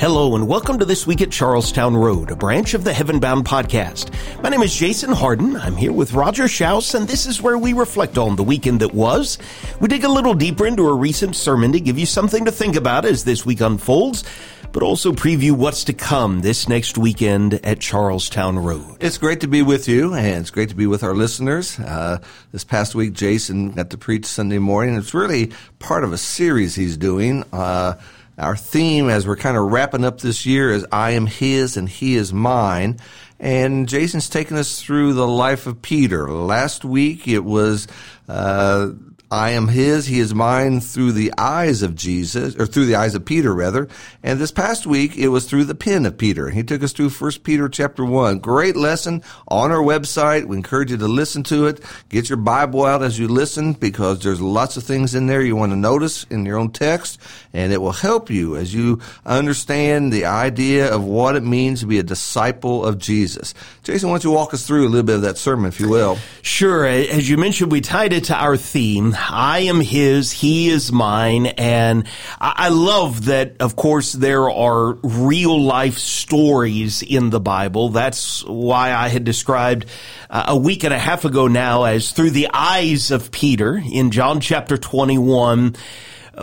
Hello 0.00 0.34
and 0.34 0.48
welcome 0.48 0.78
to 0.78 0.86
This 0.86 1.06
Week 1.06 1.20
at 1.20 1.30
Charlestown 1.30 1.94
Road, 1.94 2.30
a 2.30 2.34
branch 2.34 2.72
of 2.72 2.84
the 2.84 2.90
Heavenbound 2.90 3.42
podcast. 3.42 4.10
My 4.42 4.48
name 4.48 4.62
is 4.62 4.74
Jason 4.74 5.12
Harden. 5.12 5.56
I'm 5.56 5.76
here 5.76 5.92
with 5.92 6.14
Roger 6.14 6.44
Schaus, 6.44 6.94
and 6.94 7.06
this 7.06 7.26
is 7.26 7.42
where 7.42 7.58
we 7.58 7.74
reflect 7.74 8.16
on 8.16 8.34
the 8.34 8.42
weekend 8.42 8.80
that 8.80 8.94
was. 8.94 9.36
We 9.78 9.88
dig 9.88 10.04
a 10.04 10.08
little 10.08 10.32
deeper 10.32 10.66
into 10.66 10.88
a 10.88 10.94
recent 10.94 11.36
sermon 11.36 11.72
to 11.72 11.80
give 11.80 11.98
you 11.98 12.06
something 12.06 12.46
to 12.46 12.50
think 12.50 12.76
about 12.76 13.04
as 13.04 13.24
this 13.24 13.44
week 13.44 13.60
unfolds, 13.60 14.24
but 14.72 14.82
also 14.82 15.12
preview 15.12 15.52
what's 15.52 15.84
to 15.84 15.92
come 15.92 16.40
this 16.40 16.66
next 16.66 16.96
weekend 16.96 17.60
at 17.62 17.80
Charlestown 17.80 18.58
Road. 18.58 18.96
It's 19.00 19.18
great 19.18 19.42
to 19.42 19.48
be 19.48 19.60
with 19.60 19.86
you, 19.86 20.14
and 20.14 20.40
it's 20.40 20.50
great 20.50 20.70
to 20.70 20.74
be 20.74 20.86
with 20.86 21.04
our 21.04 21.14
listeners. 21.14 21.78
Uh, 21.78 22.20
this 22.52 22.64
past 22.64 22.94
week, 22.94 23.12
Jason 23.12 23.72
got 23.72 23.90
to 23.90 23.98
preach 23.98 24.24
Sunday 24.24 24.60
morning. 24.60 24.96
It's 24.96 25.12
really 25.12 25.52
part 25.78 26.04
of 26.04 26.14
a 26.14 26.18
series 26.18 26.74
he's 26.74 26.96
doing. 26.96 27.44
Uh, 27.52 27.96
our 28.40 28.56
theme 28.56 29.08
as 29.08 29.26
we're 29.26 29.36
kind 29.36 29.56
of 29.56 29.70
wrapping 29.70 30.04
up 30.04 30.20
this 30.20 30.46
year 30.46 30.72
is 30.72 30.86
I 30.90 31.12
am 31.12 31.26
His 31.26 31.76
and 31.76 31.88
He 31.88 32.16
is 32.16 32.32
mine. 32.32 32.98
And 33.38 33.88
Jason's 33.88 34.28
taken 34.28 34.56
us 34.56 34.82
through 34.82 35.14
the 35.14 35.28
life 35.28 35.66
of 35.66 35.80
Peter. 35.80 36.30
Last 36.30 36.84
week 36.84 37.28
it 37.28 37.44
was 37.44 37.86
uh, 38.28 38.90
I 39.30 39.50
am 39.50 39.68
his, 39.68 40.06
he 40.06 40.18
is 40.18 40.34
mine 40.34 40.80
through 40.80 41.12
the 41.12 41.32
eyes 41.38 41.82
of 41.82 41.94
Jesus, 41.94 42.56
or 42.56 42.66
through 42.66 42.86
the 42.86 42.96
eyes 42.96 43.14
of 43.14 43.24
Peter 43.24 43.54
rather. 43.54 43.86
And 44.24 44.40
this 44.40 44.50
past 44.50 44.86
week 44.86 45.16
it 45.16 45.28
was 45.28 45.48
through 45.48 45.64
the 45.64 45.74
pen 45.76 46.04
of 46.04 46.18
Peter. 46.18 46.50
He 46.50 46.64
took 46.64 46.82
us 46.82 46.92
through 46.92 47.10
1 47.10 47.32
Peter 47.44 47.68
chapter 47.68 48.04
1. 48.04 48.40
Great 48.40 48.74
lesson 48.74 49.22
on 49.46 49.70
our 49.70 49.82
website. 49.82 50.46
We 50.46 50.56
encourage 50.56 50.90
you 50.90 50.96
to 50.96 51.06
listen 51.06 51.44
to 51.44 51.66
it. 51.66 51.80
Get 52.08 52.28
your 52.28 52.38
Bible 52.38 52.84
out 52.84 53.02
as 53.02 53.20
you 53.20 53.28
listen 53.28 53.74
because 53.74 54.20
there's 54.20 54.40
lots 54.40 54.76
of 54.76 54.82
things 54.82 55.14
in 55.14 55.28
there 55.28 55.42
you 55.42 55.54
want 55.54 55.70
to 55.70 55.76
notice 55.76 56.24
in 56.24 56.44
your 56.44 56.58
own 56.58 56.72
text 56.72 57.20
and 57.52 57.72
it 57.72 57.80
will 57.80 57.92
help 57.92 58.30
you 58.30 58.56
as 58.56 58.74
you 58.74 59.00
understand 59.24 60.12
the 60.12 60.24
idea 60.24 60.92
of 60.92 61.04
what 61.04 61.36
it 61.36 61.44
means 61.44 61.80
to 61.80 61.86
be 61.86 61.98
a 61.98 62.02
disciple 62.02 62.84
of 62.84 62.98
Jesus. 62.98 63.54
Jason, 63.84 64.08
why 64.08 64.14
don't 64.14 64.24
you 64.24 64.30
walk 64.32 64.54
us 64.54 64.66
through 64.66 64.86
a 64.86 64.90
little 64.90 65.06
bit 65.06 65.16
of 65.16 65.22
that 65.22 65.38
sermon, 65.38 65.66
if 65.66 65.78
you 65.78 65.88
will? 65.88 66.18
Sure. 66.42 66.84
As 66.84 67.28
you 67.28 67.36
mentioned, 67.36 67.70
we 67.70 67.80
tied 67.80 68.12
it 68.12 68.24
to 68.24 68.34
our 68.34 68.56
theme. 68.56 69.14
I 69.28 69.60
am 69.60 69.80
his, 69.80 70.32
he 70.32 70.70
is 70.70 70.90
mine. 70.92 71.46
And 71.46 72.06
I 72.40 72.68
love 72.70 73.26
that, 73.26 73.56
of 73.60 73.76
course, 73.76 74.12
there 74.12 74.50
are 74.50 74.94
real 75.02 75.60
life 75.60 75.98
stories 75.98 77.02
in 77.02 77.30
the 77.30 77.40
Bible. 77.40 77.90
That's 77.90 78.44
why 78.44 78.92
I 78.92 79.08
had 79.08 79.24
described 79.24 79.86
uh, 80.30 80.44
a 80.48 80.56
week 80.56 80.84
and 80.84 80.94
a 80.94 80.98
half 80.98 81.24
ago 81.24 81.48
now 81.48 81.84
as 81.84 82.12
through 82.12 82.30
the 82.30 82.48
eyes 82.52 83.10
of 83.10 83.30
Peter 83.30 83.82
in 83.90 84.10
John 84.10 84.40
chapter 84.40 84.76
21. 84.76 85.76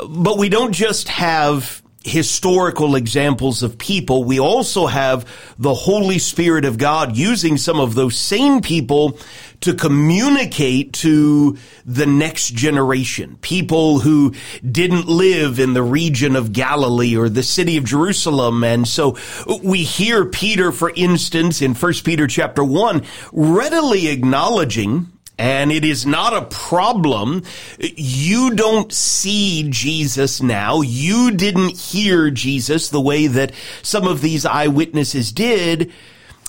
But 0.09 0.37
we 0.37 0.49
don't 0.49 0.73
just 0.73 1.07
have 1.07 1.81
historical 2.03 2.95
examples 2.95 3.63
of 3.63 3.77
people, 3.77 4.23
we 4.23 4.39
also 4.39 4.87
have 4.87 5.27
the 5.57 5.73
Holy 5.73 6.19
Spirit 6.19 6.65
of 6.65 6.77
God 6.77 7.17
using 7.17 7.57
some 7.57 7.79
of 7.79 7.95
those 7.95 8.17
same 8.17 8.61
people 8.61 9.19
to 9.61 9.73
communicate 9.73 10.93
to 10.93 11.57
the 11.85 12.05
next 12.05 12.53
generation. 12.53 13.37
People 13.41 13.99
who 13.99 14.33
didn't 14.69 15.07
live 15.07 15.59
in 15.59 15.73
the 15.73 15.83
region 15.83 16.35
of 16.35 16.53
Galilee 16.53 17.17
or 17.17 17.27
the 17.27 17.43
city 17.43 17.77
of 17.77 17.83
Jerusalem. 17.83 18.63
And 18.63 18.87
so 18.87 19.17
we 19.63 19.83
hear 19.83 20.25
Peter, 20.25 20.71
for 20.71 20.91
instance, 20.95 21.61
in 21.61 21.73
1 21.73 21.93
Peter 22.03 22.27
chapter 22.27 22.63
1, 22.63 23.03
readily 23.33 24.07
acknowledging 24.07 25.11
and 25.37 25.71
it 25.71 25.85
is 25.85 26.05
not 26.05 26.33
a 26.33 26.45
problem. 26.45 27.43
You 27.79 28.55
don't 28.55 28.91
see 28.91 29.67
Jesus 29.69 30.41
now. 30.41 30.81
You 30.81 31.31
didn't 31.31 31.77
hear 31.77 32.31
Jesus 32.31 32.89
the 32.89 33.01
way 33.01 33.27
that 33.27 33.51
some 33.81 34.07
of 34.07 34.21
these 34.21 34.45
eyewitnesses 34.45 35.31
did. 35.31 35.91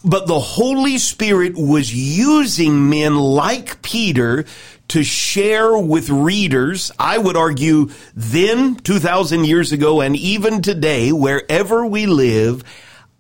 But 0.05 0.27
the 0.27 0.39
Holy 0.39 0.97
Spirit 0.99 1.57
was 1.57 1.93
using 1.93 2.89
men 2.89 3.17
like 3.17 3.83
Peter 3.83 4.45
to 4.89 5.05
share 5.05 5.77
with 5.77 6.09
readers, 6.09 6.91
I 6.99 7.19
would 7.19 7.37
argue 7.37 7.91
then, 8.15 8.77
2,000 8.77 9.45
years 9.45 9.71
ago, 9.71 10.01
and 10.01 10.17
even 10.17 10.63
today, 10.63 11.13
wherever 11.13 11.85
we 11.85 12.07
live, 12.07 12.65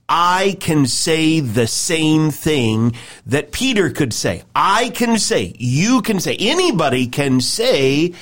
I 0.09 0.57
can 0.61 0.87
say 0.87 1.41
the 1.41 1.67
same 1.67 2.31
thing 2.31 2.95
that 3.27 3.53
Peter 3.53 3.91
could 3.91 4.15
say. 4.15 4.43
I 4.55 4.89
can 4.91 5.19
say, 5.19 5.55
you 5.59 6.01
can 6.01 6.19
say, 6.19 6.37
anybody 6.39 7.07
can 7.07 7.41
say, 7.41 8.15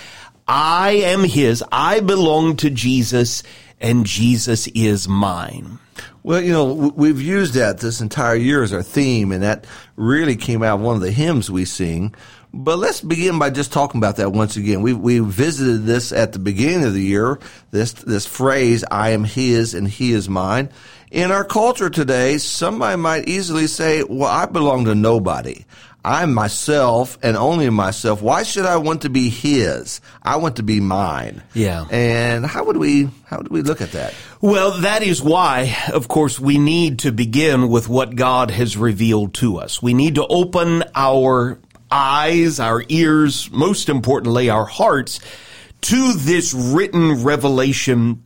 I 0.49 0.91
am 1.05 1.23
his, 1.25 1.63
I 1.71 2.01
belong 2.01 2.57
to 2.57 2.71
Jesus, 2.71 3.43
and 3.81 4.05
Jesus 4.05 4.67
is 4.69 5.09
mine. 5.09 5.79
Well, 6.23 6.41
you 6.43 6.53
know, 6.53 6.93
we've 6.97 7.23
used 7.23 7.55
that 7.55 7.79
this 7.79 8.01
entire 8.01 8.35
year 8.35 8.65
as 8.65 8.73
our 8.73 8.83
theme, 8.83 9.31
and 9.31 9.45
that 9.45 9.65
really 9.95 10.35
came 10.35 10.65
out 10.65 10.81
of 10.81 10.85
one 10.85 10.97
of 10.97 11.03
the 11.03 11.13
hymns 11.13 11.51
we 11.51 11.65
sing. 11.65 12.15
But 12.53 12.79
let's 12.79 13.01
begin 13.01 13.39
by 13.39 13.51
just 13.51 13.73
talking 13.73 13.99
about 13.99 14.17
that 14.17 14.33
once 14.33 14.57
again. 14.57 14.83
We 14.83 14.93
we 14.93 15.19
visited 15.19 15.85
this 15.85 16.11
at 16.11 16.33
the 16.33 16.39
beginning 16.39 16.85
of 16.85 16.95
the 16.95 17.03
year. 17.03 17.39
This 17.71 17.93
this 17.93 18.27
phrase, 18.27 18.83
"I 18.91 19.11
am 19.11 19.25
His 19.25 19.75
and 19.75 19.87
He 19.87 20.13
is 20.13 20.29
mine." 20.29 20.71
In 21.11 21.31
our 21.31 21.45
culture 21.45 21.89
today, 21.89 22.39
somebody 22.39 22.97
might 22.97 23.29
easily 23.29 23.69
say, 23.69 24.03
"Well, 24.03 24.29
I 24.29 24.47
belong 24.47 24.87
to 24.87 24.95
nobody. 24.95 25.65
I'm 26.05 26.35
myself 26.35 27.17
and 27.23 27.37
only 27.37 27.71
myself. 27.71 28.23
Why 28.23 28.43
should 28.43 28.67
I 28.67 28.77
want 28.77 29.03
to 29.03 29.09
be 29.09 29.29
His? 29.29 30.01
I 30.23 30.37
want 30.37 30.57
to 30.57 30.65
be 30.65 30.81
mine." 30.81 31.43
Yeah. 31.55 31.85
And 31.91 32.45
how 32.45 32.65
would 32.65 32.77
we 32.77 33.09
how 33.27 33.39
do 33.39 33.49
we 33.51 33.63
look 33.63 33.81
at 33.81 33.93
that? 33.93 34.15
Well, 34.41 34.81
that 34.81 35.05
is 35.05 35.23
why, 35.23 35.77
of 35.93 36.09
course, 36.09 36.41
we 36.41 36.59
need 36.59 36.99
to 37.01 37.13
begin 37.13 37.69
with 37.69 37.89
what 37.89 38.17
God 38.17 38.51
has 38.51 38.77
revealed 38.77 39.35
to 39.35 39.59
us. 39.59 39.81
We 39.81 39.95
need 39.95 40.17
to 40.17 40.27
open 40.27 40.83
our 40.97 41.59
eyes, 41.89 42.59
our 42.59 42.83
ears, 42.89 43.49
most 43.53 43.89
importantly, 43.89 44.51
our 44.51 44.67
hearts 44.67 45.21
to 45.83 46.15
this 46.15 46.53
written 46.53 47.23
revelation 47.23 48.25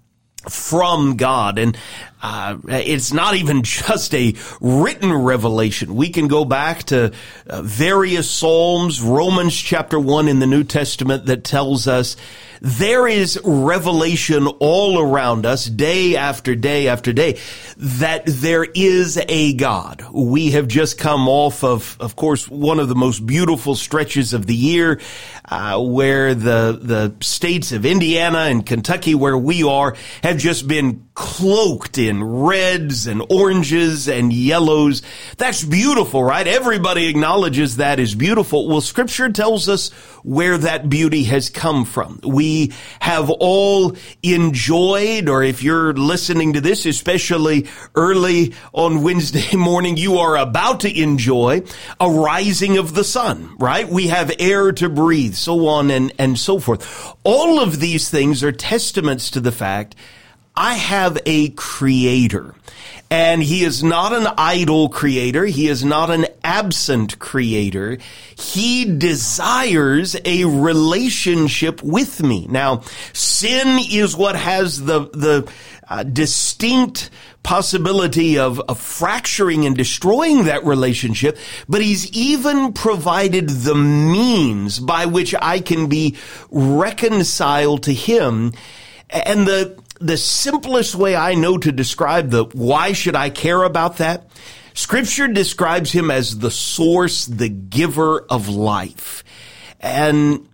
from 0.48 1.16
God. 1.16 1.58
And 1.58 1.76
uh, 2.22 2.58
it's 2.68 3.12
not 3.12 3.34
even 3.34 3.62
just 3.64 4.14
a 4.14 4.34
written 4.60 5.12
revelation. 5.12 5.94
We 5.94 6.10
can 6.10 6.28
go 6.28 6.44
back 6.44 6.84
to 6.84 7.12
uh, 7.46 7.62
various 7.62 8.30
Psalms, 8.30 9.00
Romans 9.00 9.56
chapter 9.56 9.98
1 9.98 10.28
in 10.28 10.38
the 10.38 10.46
New 10.46 10.64
Testament 10.64 11.26
that 11.26 11.44
tells 11.44 11.86
us 11.88 12.16
there 12.60 13.08
is 13.08 13.40
revelation 13.42 14.46
all 14.46 14.98
around 14.98 15.46
us 15.46 15.64
day 15.64 16.16
after 16.16 16.54
day 16.54 16.88
after 16.88 17.12
day 17.12 17.38
that 17.78 18.24
there 18.26 18.64
is 18.64 19.18
a 19.28 19.54
God. 19.54 20.04
We 20.12 20.50
have 20.50 20.68
just 20.68 20.98
come 20.98 21.26
off 21.26 21.64
of, 21.64 21.96
of 22.00 22.16
course, 22.16 22.48
one 22.48 22.78
of 22.78 22.88
the 22.88 22.94
most 22.94 23.24
beautiful 23.26 23.74
stretches 23.74 24.34
of 24.34 24.46
the 24.46 24.54
year, 24.54 25.00
uh, 25.46 25.82
where 25.82 26.34
the, 26.34 26.78
the 26.80 27.14
states 27.24 27.72
of 27.72 27.86
Indiana 27.86 28.40
and 28.40 28.64
Kentucky, 28.64 29.14
where 29.14 29.38
we 29.38 29.62
are, 29.62 29.96
have 30.22 30.36
just 30.36 30.68
been 30.68 31.08
cloaked 31.14 31.96
in 31.96 32.09
reds 32.18 33.06
and 33.06 33.22
oranges 33.30 34.08
and 34.08 34.32
yellows. 34.32 35.02
That's 35.36 35.62
beautiful, 35.62 36.24
right? 36.24 36.46
Everybody 36.46 37.08
acknowledges 37.08 37.76
that 37.76 38.00
is 38.00 38.14
beautiful. 38.14 38.68
Well, 38.68 38.80
scripture 38.80 39.30
tells 39.30 39.68
us 39.68 39.90
where 40.22 40.58
that 40.58 40.88
beauty 40.88 41.24
has 41.24 41.50
come 41.50 41.84
from. 41.84 42.20
We 42.24 42.72
have 43.00 43.30
all 43.30 43.96
enjoyed, 44.22 45.28
or 45.28 45.42
if 45.42 45.62
you're 45.62 45.92
listening 45.92 46.54
to 46.54 46.60
this, 46.60 46.86
especially 46.86 47.68
early 47.94 48.54
on 48.72 49.02
Wednesday 49.02 49.56
morning, 49.56 49.96
you 49.96 50.18
are 50.18 50.36
about 50.36 50.80
to 50.80 51.00
enjoy 51.00 51.62
a 51.98 52.10
rising 52.10 52.78
of 52.78 52.94
the 52.94 53.04
sun, 53.04 53.56
right? 53.58 53.88
We 53.88 54.08
have 54.08 54.32
air 54.38 54.72
to 54.72 54.88
breathe, 54.88 55.34
so 55.34 55.68
on 55.68 55.90
and, 55.90 56.12
and 56.18 56.38
so 56.38 56.58
forth. 56.58 57.16
All 57.24 57.60
of 57.60 57.80
these 57.80 58.10
things 58.10 58.42
are 58.42 58.52
testaments 58.52 59.30
to 59.30 59.40
the 59.40 59.52
fact 59.52 59.94
I 60.60 60.74
have 60.74 61.16
a 61.24 61.48
creator. 61.48 62.54
And 63.10 63.42
he 63.42 63.64
is 63.64 63.82
not 63.82 64.12
an 64.12 64.26
idle 64.36 64.90
creator. 64.90 65.46
He 65.46 65.68
is 65.68 65.82
not 65.82 66.10
an 66.10 66.26
absent 66.44 67.18
creator. 67.18 67.96
He 68.36 68.84
desires 68.84 70.16
a 70.22 70.44
relationship 70.44 71.82
with 71.82 72.22
me. 72.22 72.46
Now, 72.46 72.82
sin 73.14 73.78
is 73.90 74.14
what 74.14 74.36
has 74.36 74.84
the, 74.84 75.08
the 75.08 75.50
uh, 75.88 76.02
distinct 76.02 77.08
possibility 77.42 78.38
of, 78.38 78.60
of 78.60 78.78
fracturing 78.78 79.64
and 79.64 79.74
destroying 79.74 80.44
that 80.44 80.66
relationship, 80.66 81.38
but 81.70 81.80
he's 81.80 82.12
even 82.12 82.74
provided 82.74 83.48
the 83.48 83.74
means 83.74 84.78
by 84.78 85.06
which 85.06 85.34
I 85.40 85.60
can 85.60 85.88
be 85.88 86.16
reconciled 86.50 87.84
to 87.84 87.94
him. 87.94 88.52
And 89.08 89.48
the, 89.48 89.80
the 90.00 90.16
simplest 90.16 90.94
way 90.94 91.14
I 91.14 91.34
know 91.34 91.58
to 91.58 91.70
describe 91.70 92.30
the 92.30 92.44
why 92.44 92.92
should 92.92 93.14
I 93.14 93.30
care 93.30 93.62
about 93.62 93.98
that? 93.98 94.30
Scripture 94.74 95.28
describes 95.28 95.92
him 95.92 96.10
as 96.10 96.38
the 96.38 96.50
source, 96.50 97.26
the 97.26 97.48
giver 97.48 98.20
of 98.20 98.48
life. 98.48 99.22
And 99.78 100.48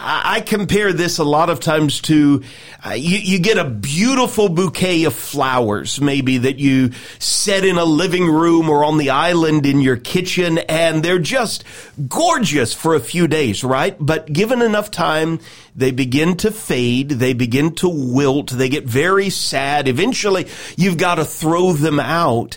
I 0.00 0.40
compare 0.40 0.92
this 0.92 1.18
a 1.18 1.24
lot 1.24 1.50
of 1.50 1.60
times 1.60 2.00
to 2.02 2.42
uh, 2.86 2.90
you, 2.90 3.18
you, 3.18 3.38
get 3.40 3.58
a 3.58 3.64
beautiful 3.64 4.48
bouquet 4.48 5.04
of 5.04 5.14
flowers, 5.14 6.00
maybe 6.00 6.38
that 6.38 6.58
you 6.58 6.92
set 7.18 7.64
in 7.64 7.76
a 7.76 7.84
living 7.84 8.26
room 8.26 8.70
or 8.70 8.84
on 8.84 8.98
the 8.98 9.10
island 9.10 9.66
in 9.66 9.80
your 9.80 9.96
kitchen, 9.96 10.58
and 10.58 11.02
they're 11.02 11.18
just 11.18 11.64
gorgeous 12.08 12.72
for 12.72 12.94
a 12.94 13.00
few 13.00 13.26
days, 13.26 13.64
right? 13.64 13.96
But 13.98 14.32
given 14.32 14.62
enough 14.62 14.92
time, 14.92 15.40
they 15.74 15.90
begin 15.90 16.36
to 16.38 16.52
fade, 16.52 17.10
they 17.10 17.32
begin 17.32 17.74
to 17.76 17.88
wilt, 17.88 18.50
they 18.50 18.68
get 18.68 18.84
very 18.84 19.30
sad. 19.30 19.88
Eventually, 19.88 20.46
you've 20.76 20.98
got 20.98 21.16
to 21.16 21.24
throw 21.24 21.72
them 21.72 21.98
out. 21.98 22.56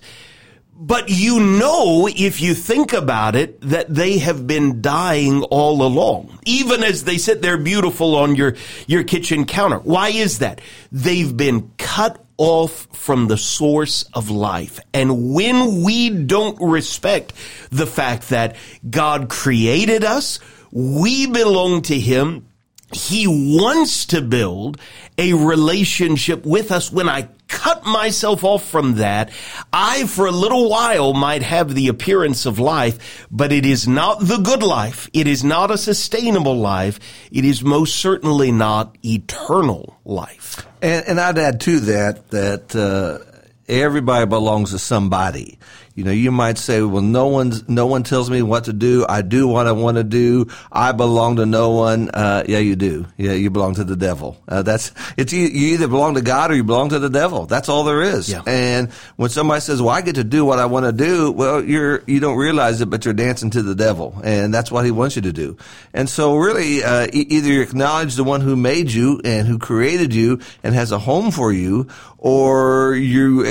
But 0.84 1.10
you 1.10 1.40
know, 1.40 2.10
if 2.10 2.42
you 2.42 2.56
think 2.56 2.92
about 2.92 3.36
it, 3.36 3.62
that 3.62 3.94
they 3.94 4.18
have 4.18 4.48
been 4.48 4.82
dying 4.82 5.44
all 5.44 5.84
along, 5.84 6.40
even 6.44 6.82
as 6.84 7.04
they 7.04 7.20
sit 7.20 7.44
there 7.44 7.60
beautiful 7.60 8.16
on 8.16 8.36
your, 8.36 8.56
your 8.88 9.04
kitchen 9.04 9.46
counter. 9.46 9.78
Why 9.78 10.10
is 10.10 10.40
that? 10.40 10.60
They've 10.92 11.38
been 11.38 11.72
cut 11.78 12.26
off 12.38 12.88
from 12.94 13.28
the 13.28 13.38
source 13.38 14.06
of 14.16 14.32
life. 14.32 14.80
And 14.92 15.36
when 15.36 15.84
we 15.84 16.10
don't 16.10 16.60
respect 16.60 17.34
the 17.70 17.86
fact 17.86 18.30
that 18.30 18.56
God 18.90 19.30
created 19.30 20.04
us, 20.04 20.40
we 20.72 21.28
belong 21.28 21.84
to 21.84 22.00
Him, 22.00 22.48
he 22.92 23.28
wants 23.28 24.08
to 24.08 24.22
build 24.22 24.82
a 25.20 25.34
relationship 25.34 26.44
with 26.44 26.72
us. 26.72 26.92
When 26.92 27.08
I 27.08 27.30
cut 27.52 27.86
myself 27.86 28.44
off 28.44 28.68
from 28.68 28.96
that, 28.96 29.30
I 29.72 30.08
for 30.08 30.26
a 30.26 30.32
little 30.32 30.70
while 30.70 31.14
might 31.14 31.44
have 31.44 31.76
the 31.76 31.90
appearance 31.90 32.46
of 32.46 32.58
life, 32.58 33.28
but 33.30 33.52
it 33.52 33.66
is 33.66 33.88
not 33.88 34.20
the 34.20 34.38
good 34.38 34.64
life. 34.64 35.10
It 35.14 35.28
is 35.28 35.44
not 35.44 35.70
a 35.70 35.78
sustainable 35.78 36.58
life. 36.58 37.00
It 37.32 37.46
is 37.46 37.64
most 37.64 37.98
certainly 37.98 38.52
not 38.52 38.98
eternal 39.06 40.00
life. 40.06 40.66
And, 40.82 41.06
and 41.08 41.20
I'd 41.20 41.38
add 41.38 41.62
to 41.62 41.80
that 41.82 42.30
that 42.30 42.76
uh, 42.76 43.20
everybody 43.68 44.26
belongs 44.26 44.72
to 44.72 44.80
somebody. 44.80 45.60
You 45.94 46.06
know, 46.06 46.12
you 46.12 46.32
might 46.32 46.58
say, 46.58 46.82
well, 46.82 47.02
no 47.02 47.28
one's, 47.28 47.68
no 47.68 47.86
one 47.86 48.04
tells 48.04 48.30
me 48.30 48.42
what 48.42 48.64
to 48.66 48.74
do. 48.74 49.06
I 49.08 49.22
do 49.22 49.48
what 49.48 49.68
I 49.68 49.74
want 49.74 49.98
to 49.98 50.04
do. 50.04 50.48
I 50.72 50.94
belong 50.94 51.36
to 51.36 51.46
no 51.46 51.72
one. 51.72 52.10
Uh, 52.10 52.44
yeah, 52.48 52.60
you 52.60 52.78
do. 52.78 53.08
Yeah, 53.18 53.34
you 53.34 53.50
belong 53.50 53.76
to 53.76 53.84
the 53.84 53.98
devil. 53.98 54.42
Uh, 54.48 54.62
that's, 54.62 54.94
it's, 55.18 55.34
you, 55.34 55.42
you 55.48 55.74
either 55.74 55.90
belong 55.90 56.16
to 56.16 56.22
God 56.22 56.50
or 56.50 56.56
you 56.56 56.64
belong 56.64 56.90
to 56.90 57.00
the 57.00 57.10
devil. 57.10 57.46
That's 57.46 57.68
all 57.68 57.84
there 57.84 58.02
is. 58.02 58.30
Yeah. 58.30 58.42
And 58.48 58.92
when 59.18 59.30
somebody 59.30 59.60
says, 59.60 59.82
well, 59.82 59.94
I 59.94 60.02
get 60.02 60.16
to 60.16 60.24
do 60.24 60.46
what 60.46 60.60
I 60.60 60.66
want 60.66 60.86
to 60.86 60.94
do, 60.94 61.32
well, 61.32 61.62
you're, 61.62 62.04
you 62.08 62.22
don't 62.22 62.38
realize 62.38 62.80
it, 62.80 62.90
but 62.90 63.04
you're 63.04 63.14
dancing 63.14 63.50
to 63.50 63.62
the 63.62 63.76
devil. 63.76 64.18
And 64.24 64.54
that's 64.54 64.72
what 64.72 64.86
he 64.86 64.92
wants 64.92 65.18
you 65.18 65.24
to 65.24 65.34
do. 65.34 65.58
And 65.94 66.10
so 66.10 66.38
really, 66.38 66.84
uh, 66.84 67.08
either 67.12 67.50
you 67.50 67.62
acknowledge 67.62 68.16
the 68.16 68.24
one 68.24 68.40
who 68.40 68.56
made 68.56 68.92
you 68.92 69.20
and 69.26 69.46
who 69.46 69.60
created 69.60 70.16
you 70.16 70.40
and 70.64 70.74
has 70.74 70.94
a 70.94 71.00
home 71.00 71.32
for 71.32 71.52
you, 71.52 71.90
or 72.18 72.96
you 72.96 73.42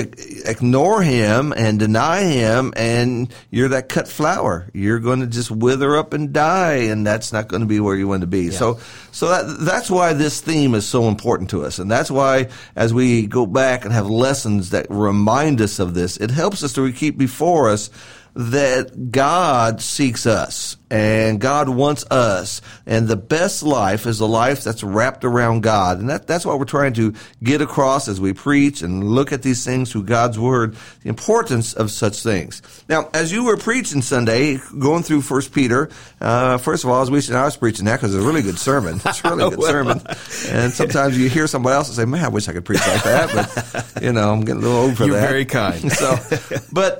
ignore 0.45 1.01
him 1.01 1.51
and 1.51 1.77
deny 1.77 2.21
him 2.21 2.30
and 2.39 3.33
you're 3.49 3.69
that 3.69 3.89
cut 3.89 4.07
flower. 4.07 4.69
You're 4.73 4.99
going 4.99 5.19
to 5.19 5.27
just 5.27 5.51
wither 5.51 5.95
up 5.97 6.13
and 6.13 6.33
die 6.33 6.73
and 6.73 7.05
that's 7.05 7.33
not 7.33 7.47
going 7.47 7.61
to 7.61 7.67
be 7.67 7.79
where 7.79 7.95
you 7.95 8.07
want 8.07 8.21
to 8.21 8.27
be. 8.27 8.43
Yeah. 8.43 8.51
So, 8.51 8.79
so 9.11 9.29
that, 9.29 9.57
that's 9.59 9.89
why 9.89 10.13
this 10.13 10.41
theme 10.41 10.75
is 10.75 10.87
so 10.87 11.07
important 11.07 11.49
to 11.51 11.63
us. 11.63 11.79
And 11.79 11.89
that's 11.89 12.11
why 12.11 12.49
as 12.75 12.93
we 12.93 13.27
go 13.27 13.45
back 13.45 13.85
and 13.85 13.93
have 13.93 14.07
lessons 14.07 14.71
that 14.71 14.87
remind 14.89 15.61
us 15.61 15.79
of 15.79 15.93
this, 15.93 16.17
it 16.17 16.31
helps 16.31 16.63
us 16.63 16.73
to 16.73 16.91
keep 16.93 17.17
before 17.17 17.69
us 17.69 17.89
that 18.33 19.11
God 19.11 19.81
seeks 19.81 20.25
us 20.25 20.77
and 20.91 21.39
God 21.39 21.69
wants 21.69 22.03
us. 22.11 22.61
And 22.85 23.07
the 23.07 23.15
best 23.15 23.63
life 23.63 24.05
is 24.05 24.19
a 24.19 24.25
life 24.25 24.61
that's 24.61 24.83
wrapped 24.83 25.23
around 25.23 25.63
God. 25.63 25.99
And 25.99 26.09
that, 26.09 26.27
that's 26.27 26.45
what 26.45 26.59
we're 26.59 26.65
trying 26.65 26.91
to 26.93 27.13
get 27.41 27.61
across 27.61 28.09
as 28.09 28.19
we 28.19 28.33
preach 28.33 28.81
and 28.81 29.01
look 29.01 29.31
at 29.31 29.41
these 29.41 29.63
things 29.63 29.89
through 29.89 30.03
God's 30.03 30.37
Word, 30.37 30.75
the 31.01 31.09
importance 31.09 31.73
of 31.73 31.91
such 31.91 32.21
things. 32.21 32.61
Now, 32.89 33.09
as 33.13 33.31
you 33.31 33.45
were 33.45 33.55
preaching 33.55 34.01
Sunday, 34.01 34.59
going 34.77 35.03
through 35.03 35.21
First 35.21 35.53
Peter, 35.53 35.89
uh, 36.19 36.57
first 36.57 36.83
of 36.83 36.89
all, 36.89 36.97
I 36.97 36.99
was 36.99 37.09
wishing 37.09 37.35
I 37.35 37.45
was 37.45 37.55
preaching 37.55 37.85
that 37.85 37.95
because 37.95 38.13
it's 38.13 38.21
a 38.21 38.27
really 38.27 38.41
good 38.41 38.59
sermon. 38.59 38.99
It's 39.05 39.23
a 39.23 39.29
really 39.29 39.49
good 39.51 39.59
well, 39.59 39.71
sermon. 39.71 40.01
And 40.49 40.73
sometimes 40.73 41.17
you 41.17 41.29
hear 41.29 41.47
somebody 41.47 41.75
else 41.75 41.87
and 41.87 41.95
say, 41.95 42.03
man, 42.03 42.25
I 42.25 42.27
wish 42.27 42.49
I 42.49 42.51
could 42.51 42.65
preach 42.65 42.85
like 42.85 43.03
that. 43.03 43.93
But, 43.93 44.03
you 44.03 44.11
know, 44.11 44.29
I'm 44.29 44.41
getting 44.41 44.61
a 44.61 44.65
little 44.65 44.77
old 44.77 44.97
for 44.97 45.05
You're 45.05 45.15
that. 45.15 45.21
You're 45.21 45.29
very 45.29 45.45
kind. 45.45 45.89
So, 45.89 46.17
but 46.73 46.99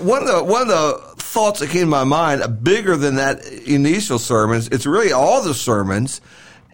one 0.00 0.22
of 0.22 0.28
the, 0.28 0.44
one 0.44 0.62
of 0.62 0.68
the 0.68 1.12
thoughts 1.32 1.60
that 1.60 1.70
came 1.70 1.84
to 1.84 1.86
my 1.86 2.04
mind, 2.04 2.62
bigger 2.62 2.96
than 2.96 3.14
that 3.14 3.44
initial 3.46 4.18
sermons, 4.18 4.68
it's 4.68 4.84
really 4.84 5.12
all 5.12 5.42
the 5.42 5.54
sermons, 5.54 6.20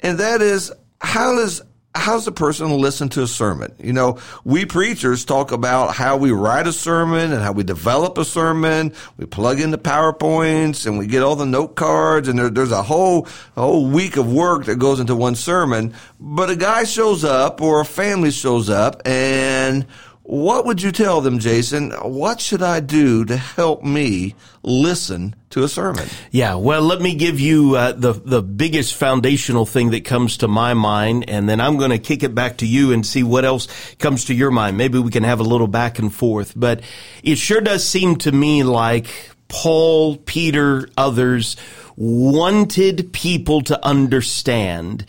and 0.02 0.18
that 0.18 0.42
is 0.42 0.72
how 1.00 1.36
does 1.36 1.62
how's 1.94 2.24
the 2.24 2.32
person 2.32 2.70
listen 2.78 3.08
to 3.10 3.22
a 3.22 3.26
sermon? 3.26 3.74
You 3.78 3.92
know, 3.92 4.18
we 4.44 4.64
preachers 4.64 5.24
talk 5.24 5.52
about 5.52 5.94
how 5.94 6.16
we 6.16 6.30
write 6.30 6.66
a 6.66 6.72
sermon 6.72 7.32
and 7.32 7.42
how 7.42 7.52
we 7.52 7.64
develop 7.64 8.18
a 8.18 8.24
sermon. 8.24 8.92
We 9.16 9.26
plug 9.26 9.60
in 9.60 9.70
the 9.70 9.78
PowerPoints 9.78 10.86
and 10.86 10.98
we 10.98 11.06
get 11.06 11.22
all 11.22 11.36
the 11.36 11.46
note 11.46 11.76
cards 11.76 12.28
and 12.28 12.38
there, 12.38 12.50
there's 12.50 12.72
a 12.72 12.82
whole, 12.82 13.26
a 13.56 13.62
whole 13.62 13.86
week 13.86 14.16
of 14.16 14.32
work 14.32 14.66
that 14.66 14.76
goes 14.76 15.00
into 15.00 15.16
one 15.16 15.34
sermon. 15.34 15.94
But 16.20 16.50
a 16.50 16.56
guy 16.56 16.84
shows 16.84 17.24
up 17.24 17.60
or 17.60 17.80
a 17.80 17.84
family 17.84 18.30
shows 18.30 18.70
up 18.70 19.02
and 19.06 19.86
what 20.28 20.66
would 20.66 20.82
you 20.82 20.92
tell 20.92 21.22
them, 21.22 21.38
Jason? 21.38 21.90
What 22.02 22.38
should 22.38 22.62
I 22.62 22.80
do 22.80 23.24
to 23.24 23.36
help 23.38 23.82
me 23.82 24.34
listen 24.62 25.34
to 25.48 25.64
a 25.64 25.68
sermon? 25.68 26.06
Yeah, 26.30 26.56
well, 26.56 26.82
let 26.82 27.00
me 27.00 27.14
give 27.14 27.40
you 27.40 27.76
uh, 27.76 27.92
the 27.92 28.12
the 28.12 28.42
biggest 28.42 28.94
foundational 28.94 29.64
thing 29.64 29.92
that 29.92 30.04
comes 30.04 30.36
to 30.38 30.46
my 30.46 30.74
mind, 30.74 31.30
and 31.30 31.48
then 31.48 31.62
I'm 31.62 31.78
going 31.78 31.92
to 31.92 31.98
kick 31.98 32.22
it 32.22 32.34
back 32.34 32.58
to 32.58 32.66
you 32.66 32.92
and 32.92 33.06
see 33.06 33.22
what 33.22 33.46
else 33.46 33.68
comes 33.94 34.26
to 34.26 34.34
your 34.34 34.50
mind. 34.50 34.76
Maybe 34.76 34.98
we 34.98 35.10
can 35.10 35.24
have 35.24 35.40
a 35.40 35.44
little 35.44 35.66
back 35.66 35.98
and 35.98 36.14
forth. 36.14 36.52
But 36.54 36.82
it 37.22 37.36
sure 37.38 37.62
does 37.62 37.82
seem 37.88 38.16
to 38.16 38.30
me 38.30 38.64
like 38.64 39.06
Paul, 39.48 40.18
Peter, 40.18 40.90
others 40.98 41.56
wanted 41.96 43.14
people 43.14 43.62
to 43.62 43.82
understand 43.82 45.06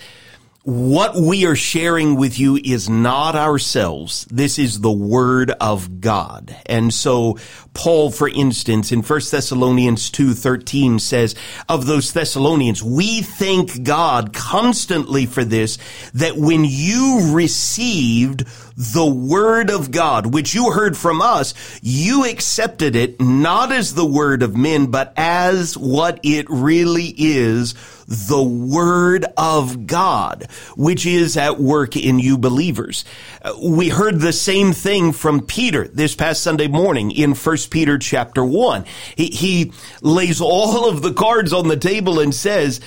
what 0.69 1.15
we 1.15 1.47
are 1.47 1.55
sharing 1.55 2.15
with 2.15 2.37
you 2.37 2.55
is 2.63 2.87
not 2.87 3.35
ourselves. 3.35 4.25
This 4.29 4.59
is 4.59 4.81
the 4.81 4.91
word 4.91 5.49
of 5.49 5.99
God. 5.99 6.55
And 6.67 6.93
so 6.93 7.39
Paul, 7.73 8.11
for 8.11 8.29
instance, 8.29 8.91
in 8.91 9.01
1 9.01 9.21
Thessalonians 9.31 10.11
2.13 10.11 11.01
says, 11.01 11.33
of 11.67 11.87
those 11.87 12.13
Thessalonians, 12.13 12.83
we 12.83 13.23
thank 13.23 13.81
God 13.81 14.31
constantly 14.31 15.25
for 15.25 15.43
this, 15.43 15.79
that 16.13 16.37
when 16.37 16.63
you 16.65 17.31
received 17.33 18.45
the 18.77 19.05
word 19.05 19.71
of 19.71 19.89
God, 19.89 20.33
which 20.33 20.53
you 20.53 20.71
heard 20.71 20.95
from 20.95 21.19
us, 21.19 21.53
you 21.81 22.25
accepted 22.25 22.95
it 22.95 23.19
not 23.19 23.71
as 23.71 23.95
the 23.95 24.05
word 24.05 24.43
of 24.43 24.55
men, 24.55 24.87
but 24.87 25.13
as 25.17 25.75
what 25.75 26.19
it 26.21 26.45
really 26.47 27.13
is, 27.17 27.73
the 28.09 28.41
word 28.41 29.25
of 29.37 29.85
God, 29.85 30.47
which 30.75 31.05
is 31.05 31.37
at 31.37 31.59
work 31.59 31.95
in 31.95 32.17
you 32.17 32.39
believers. 32.39 33.05
Uh, 33.43 33.53
we 33.63 33.89
heard 33.89 34.19
the 34.19 34.33
same 34.33 34.73
thing 34.73 35.13
from 35.13 35.41
Peter 35.45 35.87
this 35.87 36.15
past 36.15 36.41
Sunday 36.41 36.67
morning 36.67 37.11
in 37.11 37.35
1 37.35 37.57
Peter 37.69 37.99
chapter 37.99 38.43
1. 38.43 38.83
He, 39.15 39.27
he 39.27 39.71
lays 40.01 40.41
all 40.41 40.89
of 40.89 41.03
the 41.03 41.13
cards 41.13 41.53
on 41.53 41.67
the 41.67 41.77
table 41.77 42.19
and 42.19 42.33
says, 42.33 42.81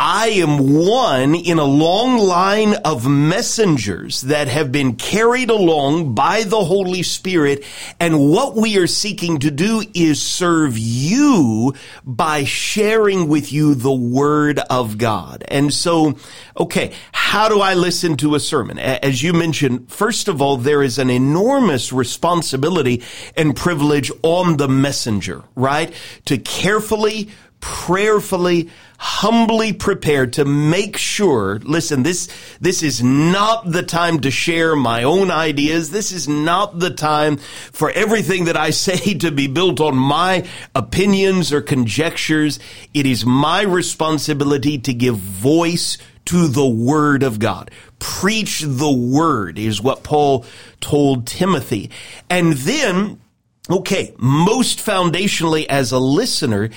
I 0.00 0.28
am 0.28 0.76
one 0.76 1.34
in 1.34 1.58
a 1.58 1.64
long 1.64 2.18
line 2.18 2.74
of 2.84 3.08
messengers 3.08 4.20
that 4.22 4.46
have 4.46 4.70
been 4.70 4.94
carried 4.94 5.50
along 5.50 6.14
by 6.14 6.44
the 6.44 6.64
Holy 6.64 7.02
Spirit. 7.02 7.64
And 7.98 8.30
what 8.30 8.54
we 8.54 8.78
are 8.78 8.86
seeking 8.86 9.40
to 9.40 9.50
do 9.50 9.82
is 9.94 10.22
serve 10.22 10.78
you 10.78 11.74
by 12.04 12.44
sharing 12.44 13.26
with 13.26 13.52
you 13.52 13.74
the 13.74 13.92
Word 13.92 14.60
of 14.70 14.98
God. 14.98 15.42
And 15.48 15.74
so, 15.74 16.16
okay, 16.56 16.92
how 17.10 17.48
do 17.48 17.60
I 17.60 17.74
listen 17.74 18.16
to 18.18 18.36
a 18.36 18.40
sermon? 18.40 18.78
As 18.78 19.24
you 19.24 19.32
mentioned, 19.32 19.90
first 19.90 20.28
of 20.28 20.40
all, 20.40 20.58
there 20.58 20.84
is 20.84 21.00
an 21.00 21.10
enormous 21.10 21.92
responsibility 21.92 23.02
and 23.36 23.56
privilege 23.56 24.12
on 24.22 24.58
the 24.58 24.68
messenger, 24.68 25.42
right? 25.56 25.92
To 26.26 26.38
carefully, 26.38 27.30
prayerfully, 27.60 28.70
humbly 28.98 29.72
prepared 29.72 30.32
to 30.34 30.44
make 30.44 30.96
sure, 30.96 31.58
listen, 31.60 32.02
this, 32.02 32.28
this 32.60 32.82
is 32.82 33.02
not 33.02 33.70
the 33.70 33.82
time 33.82 34.20
to 34.20 34.30
share 34.30 34.76
my 34.76 35.02
own 35.02 35.30
ideas. 35.30 35.90
This 35.90 36.12
is 36.12 36.28
not 36.28 36.78
the 36.78 36.90
time 36.90 37.36
for 37.36 37.90
everything 37.90 38.44
that 38.46 38.56
I 38.56 38.70
say 38.86 39.14
to 39.14 39.30
be 39.30 39.46
built 39.46 39.80
on 39.80 39.96
my 39.96 40.46
opinions 40.74 41.52
or 41.52 41.60
conjectures. 41.60 42.58
It 42.94 43.06
is 43.06 43.24
my 43.24 43.62
responsibility 43.62 44.78
to 44.78 44.94
give 44.94 45.16
voice 45.16 45.98
to 46.26 46.46
the 46.46 46.68
word 46.68 47.22
of 47.22 47.38
God. 47.38 47.70
Preach 47.98 48.60
the 48.60 48.92
word 48.92 49.58
is 49.58 49.80
what 49.80 50.02
Paul 50.02 50.44
told 50.80 51.26
Timothy. 51.26 51.90
And 52.28 52.52
then 52.52 53.18
Okay, 53.70 54.14
most 54.16 54.78
foundationally 54.78 55.66
as 55.66 55.92
a 55.92 55.98
listener, 55.98 56.70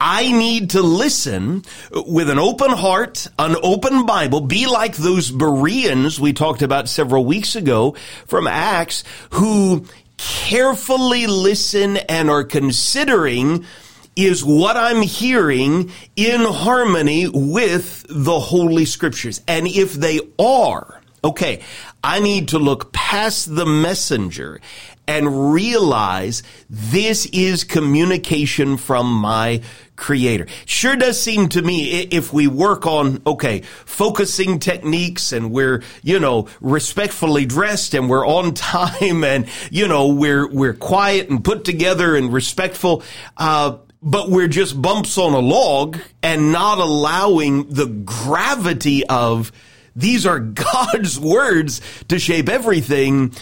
I 0.00 0.30
need 0.30 0.70
to 0.70 0.82
listen 0.82 1.64
with 1.90 2.28
an 2.28 2.38
open 2.38 2.70
heart, 2.70 3.26
an 3.38 3.56
open 3.62 4.04
Bible, 4.04 4.42
be 4.42 4.66
like 4.66 4.96
those 4.96 5.30
Bereans 5.30 6.20
we 6.20 6.32
talked 6.32 6.62
about 6.62 6.88
several 6.88 7.24
weeks 7.24 7.56
ago 7.56 7.96
from 8.26 8.46
Acts 8.46 9.04
who 9.30 9.86
carefully 10.18 11.26
listen 11.26 11.96
and 11.96 12.28
are 12.28 12.44
considering 12.44 13.64
is 14.16 14.44
what 14.44 14.76
I'm 14.76 15.02
hearing 15.02 15.90
in 16.14 16.40
harmony 16.40 17.28
with 17.28 18.06
the 18.08 18.38
Holy 18.38 18.86
Scriptures. 18.86 19.42
And 19.46 19.66
if 19.66 19.92
they 19.92 20.20
are, 20.38 21.00
okay, 21.22 21.62
I 22.02 22.20
need 22.20 22.48
to 22.48 22.58
look 22.58 22.92
past 22.92 23.54
the 23.54 23.66
messenger 23.66 24.60
and 25.08 25.52
realize 25.52 26.42
this 26.68 27.26
is 27.26 27.64
communication 27.64 28.76
from 28.76 29.12
my 29.12 29.60
creator. 29.96 30.46
Sure 30.66 30.96
does 30.96 31.20
seem 31.20 31.48
to 31.48 31.62
me 31.62 32.02
if 32.02 32.32
we 32.32 32.46
work 32.46 32.86
on, 32.86 33.22
okay, 33.26 33.60
focusing 33.60 34.58
techniques 34.58 35.32
and 35.32 35.50
we're, 35.50 35.82
you 36.02 36.20
know, 36.20 36.48
respectfully 36.60 37.46
dressed 37.46 37.94
and 37.94 38.08
we're 38.08 38.26
on 38.26 38.54
time 38.54 39.24
and, 39.24 39.48
you 39.70 39.88
know, 39.88 40.08
we're, 40.08 40.48
we're 40.48 40.74
quiet 40.74 41.30
and 41.30 41.42
put 41.44 41.64
together 41.64 42.16
and 42.16 42.32
respectful, 42.32 43.02
uh, 43.36 43.78
but 44.02 44.28
we're 44.28 44.48
just 44.48 44.80
bumps 44.80 45.18
on 45.18 45.32
a 45.32 45.38
log 45.38 45.98
and 46.22 46.52
not 46.52 46.78
allowing 46.78 47.68
the 47.68 47.86
gravity 47.86 49.04
of 49.06 49.50
these 49.96 50.26
are 50.26 50.38
God's 50.40 51.18
words 51.18 51.80
to 52.08 52.18
shape 52.18 52.48
everything, 52.48 53.32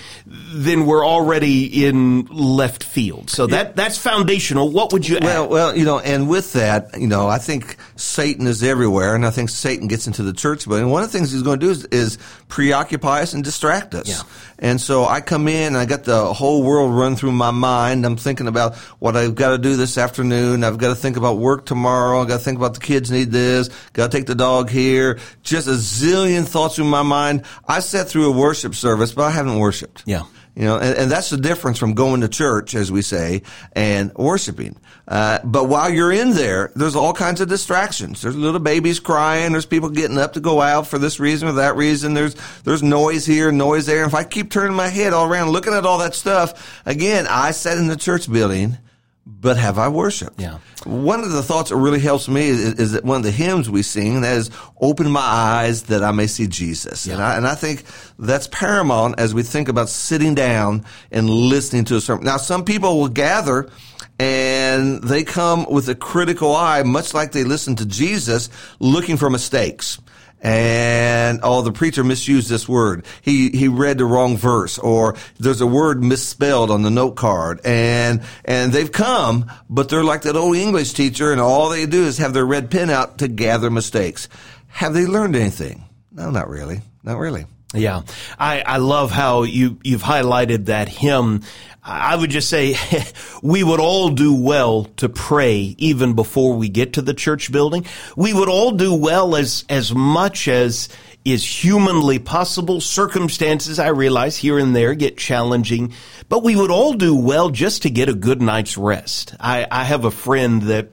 then 0.55 0.87
we're 0.87 1.05
already 1.07 1.87
in 1.87 2.27
left 2.27 2.85
field. 2.85 3.31
So 3.31 3.47
that 3.49 3.77
that's 3.77 3.99
foundational. 3.99 4.71
What 4.71 4.93
would 4.93 5.09
you 5.09 5.19
well, 5.21 5.45
add? 5.45 5.51
Well, 5.51 5.77
you 5.77 5.85
know, 5.85 5.99
and 5.99 6.29
with 6.29 6.53
that, 6.55 7.01
you 7.01 7.07
know, 7.07 7.29
I 7.29 7.39
think 7.39 7.77
Satan 7.97 8.47
is 8.47 8.63
everywhere, 8.63 9.15
and 9.15 9.27
I 9.27 9.31
think 9.31 9.51
Satan 9.51 9.89
gets 9.89 10.07
into 10.07 10.23
the 10.23 10.33
church. 10.33 10.69
But 10.69 10.87
one 10.87 11.03
of 11.03 11.11
the 11.11 11.17
things 11.17 11.33
he's 11.33 11.43
going 11.43 11.61
to 11.61 11.67
do 11.67 11.73
is, 11.73 11.85
is 11.87 12.19
preoccupy 12.49 13.23
us 13.23 13.33
and 13.33 13.43
distract 13.43 13.95
us. 13.95 14.09
Yeah. 14.09 14.23
And 14.59 14.81
so 14.81 15.05
I 15.05 15.21
come 15.21 15.49
in, 15.49 15.69
and 15.69 15.77
I 15.77 15.87
got 15.87 16.05
the 16.05 16.33
whole 16.33 16.63
world 16.63 16.93
run 16.95 17.17
through 17.17 17.33
my 17.33 17.51
mind. 17.51 18.07
I'm 18.07 18.17
thinking 18.17 18.47
about 18.47 18.77
what 19.01 19.17
I've 19.17 19.35
got 19.35 19.51
to 19.51 19.59
do 19.59 19.77
this 19.77 19.99
afternoon. 19.99 20.63
I've 20.63 20.79
got 20.79 20.89
to 20.89 20.95
think 20.95 21.17
about 21.17 21.39
work 21.39 21.67
tomorrow. 21.67 22.21
I've 22.21 22.29
got 22.29 22.39
to 22.39 22.45
think 22.45 22.59
about 22.59 22.75
the 22.75 22.81
kids 22.81 23.11
need 23.11 23.31
this. 23.31 23.71
Got 23.93 24.11
to 24.11 24.17
take 24.17 24.27
the 24.27 24.35
dog 24.35 24.71
here. 24.71 25.19
Just 25.43 25.67
a 25.67 25.73
zillion 25.73 26.47
thoughts 26.47 26.79
in 26.79 26.87
my 26.87 27.03
mind. 27.03 27.45
I 27.67 27.81
sat 27.81 28.09
through 28.09 28.29
a 28.29 28.37
worship 28.37 28.75
service, 28.75 29.13
but 29.13 29.25
I 29.25 29.31
haven't 29.31 29.59
worshiped. 29.59 30.03
Yeah. 30.07 30.24
You 30.57 30.65
know, 30.67 30.79
and, 30.79 30.97
and, 30.97 31.11
that's 31.11 31.31
the 31.31 31.37
difference 31.37 31.79
from 31.79 31.95
going 31.95 32.21
to 32.21 32.29
church, 32.29 32.77
as 32.77 32.93
we 32.93 33.03
say, 33.03 33.43
and 33.73 34.15
worshiping. 34.15 34.77
Uh, 35.09 35.41
but 35.43 35.65
while 35.65 35.91
you're 35.91 36.13
in 36.13 36.31
there, 36.31 36.71
there's 36.77 36.95
all 36.95 37.13
kinds 37.13 37.41
of 37.41 37.49
distractions. 37.49 38.23
There's 38.23 38.37
little 38.37 38.61
babies 38.61 39.01
crying. 39.01 39.51
There's 39.51 39.67
people 39.67 39.89
getting 39.89 40.17
up 40.17 40.35
to 40.35 40.41
go 40.41 40.61
out 40.61 40.87
for 40.87 40.99
this 40.99 41.19
reason 41.19 41.49
or 41.49 41.53
that 41.55 41.75
reason. 41.75 42.15
There's 42.15 42.37
there's 42.63 42.85
noise 42.85 43.27
here, 43.27 43.51
noise 43.51 43.87
there. 43.87 44.05
If 44.05 44.15
I 44.15 44.23
keep 44.23 44.53
turning 44.53 44.77
my 44.77 44.89
head 44.89 45.13
all 45.13 45.27
around, 45.27 45.51
looking 45.51 45.75
at 45.75 45.85
all 45.85 45.99
that 45.99 46.15
stuff, 46.15 46.83
again, 46.87 47.27
I 47.29 47.51
sat 47.51 47.77
in 47.77 47.89
the 47.89 47.97
church 47.97 48.31
building 48.31 48.79
but 49.27 49.57
have 49.57 49.79
I 49.79 49.89
worshiped? 49.89 50.41
Yeah. 50.41 50.59
One 50.85 51.21
of 51.21 51.33
the 51.33 51.43
thoughts 51.43 51.71
that 51.71 51.77
really 51.77 52.01
helps 52.01 52.29
me 52.29 52.49
is, 52.49 52.75
is 52.75 52.93
that 52.93 53.05
one 53.05 53.19
of 53.19 53.23
the 53.23 53.31
hymns 53.31 53.71
we 53.71 53.83
sing 53.83 54.21
that 54.21 54.37
is 54.37 54.51
"Open 54.81 55.11
my 55.11 55.21
eyes 55.21 55.85
that 55.85 56.03
I 56.03 56.13
may 56.13 56.27
see 56.27 56.47
Jesus," 56.47 57.07
yeah. 57.07 57.15
and 57.15 57.23
I 57.23 57.37
and 57.37 57.47
I 57.47 57.55
think 57.55 57.85
that's 58.19 58.49
paramount 58.49 59.19
as 59.19 59.33
we 59.33 59.43
think 59.43 59.69
about 59.69 59.89
sitting 59.89 60.35
down 60.35 60.85
and 61.11 61.31
listening 61.31 61.85
to 61.87 61.97
a 61.97 62.01
sermon. 62.01 62.25
Now, 62.25 62.37
some 62.37 62.65
people 62.65 62.99
will 62.99 63.09
gather 63.09 63.71
and 64.19 65.03
they 65.03 65.25
come 65.25 65.67
with 65.71 65.89
a 65.89 65.95
critical 65.95 66.55
eye, 66.55 66.83
much 66.83 67.15
like 67.15 67.33
they 67.33 67.45
listen 67.45 67.77
to 67.77 67.87
Jesus, 67.87 68.49
looking 68.79 69.17
for 69.17 69.31
mistakes 69.31 69.99
and 70.45 71.41
oh, 71.43 71.63
the 71.63 71.73
preacher 71.73 72.05
misused 72.05 72.51
this 72.51 72.69
word. 72.69 73.07
He 73.23 73.49
he 73.49 73.67
read 73.67 73.97
the 73.97 74.05
wrong 74.05 74.37
verse, 74.37 74.79
or 74.79 75.17
there's 75.41 75.63
a 75.63 75.67
word 75.67 76.05
misspelled 76.05 76.71
on 76.71 76.83
the 76.83 76.91
note 76.91 77.17
card, 77.17 77.61
and 77.65 78.23
and 78.45 78.73
they've 78.73 78.93
come, 78.93 79.51
but 79.71 79.89
they're 79.89 80.05
like 80.05 80.23
that 80.23 80.37
old 80.37 80.57
English 80.57 80.93
teacher, 80.93 81.33
and 81.33 81.41
all 81.41 81.71
they 81.71 81.87
do 81.87 82.05
is 82.05 82.19
have 82.19 82.35
their 82.35 82.45
red 82.45 82.71
pen 82.71 82.91
out 82.91 83.19
to 83.19 83.29
gather 83.29 83.71
mistakes. 83.71 84.29
Have 84.69 84.93
they 84.93 85.07
learned 85.07 85.35
anything? 85.35 85.85
No, 86.13 86.31
not 86.31 86.49
really. 86.49 86.83
Not 87.03 87.19
really. 87.19 87.47
Yeah, 87.75 88.03
I, 88.39 88.63
I 88.63 88.77
love 88.77 89.11
how 89.11 89.43
you 89.43 89.79
you've 89.83 90.03
highlighted 90.03 90.67
that 90.67 90.89
hymn. 90.89 91.43
I 91.83 92.17
would 92.17 92.31
just 92.31 92.49
say 92.49 92.77
we 93.43 93.63
would 93.63 93.81
all 93.81 94.11
do 94.11 94.35
well 94.35 94.85
to 94.97 95.09
pray 95.09 95.75
even 95.79 96.15
before 96.15 96.55
we 96.55 96.69
get 96.69 96.95
to 96.95 97.03
the 97.03 97.15
church 97.15 97.53
building. 97.53 97.85
We 98.17 98.33
would 98.33 98.49
all 98.49 98.71
do 98.71 98.95
well 98.95 99.37
as 99.37 99.65
as 99.69 99.93
much 99.93 100.49
as 100.49 100.89
is 101.25 101.45
humanly 101.45 102.19
possible. 102.19 102.81
Circumstances, 102.81 103.79
I 103.79 103.89
realize, 103.89 104.37
here 104.37 104.59
and 104.59 104.77
there 104.77 104.95
get 104.95 105.17
challenging, 105.17 105.95
but 106.29 106.43
we 106.43 106.55
would 106.55 106.71
all 106.71 106.95
do 106.95 107.15
well 107.17 107.51
just 107.51 107.83
to 107.83 107.91
get 107.91 108.09
a 108.09 108.15
good 108.15 108.43
night's 108.43 108.77
rest. 108.77 109.35
I, 109.41 109.67
I 109.71 109.85
have 109.85 110.05
a 110.05 110.11
friend 110.11 110.63
that 110.63 110.91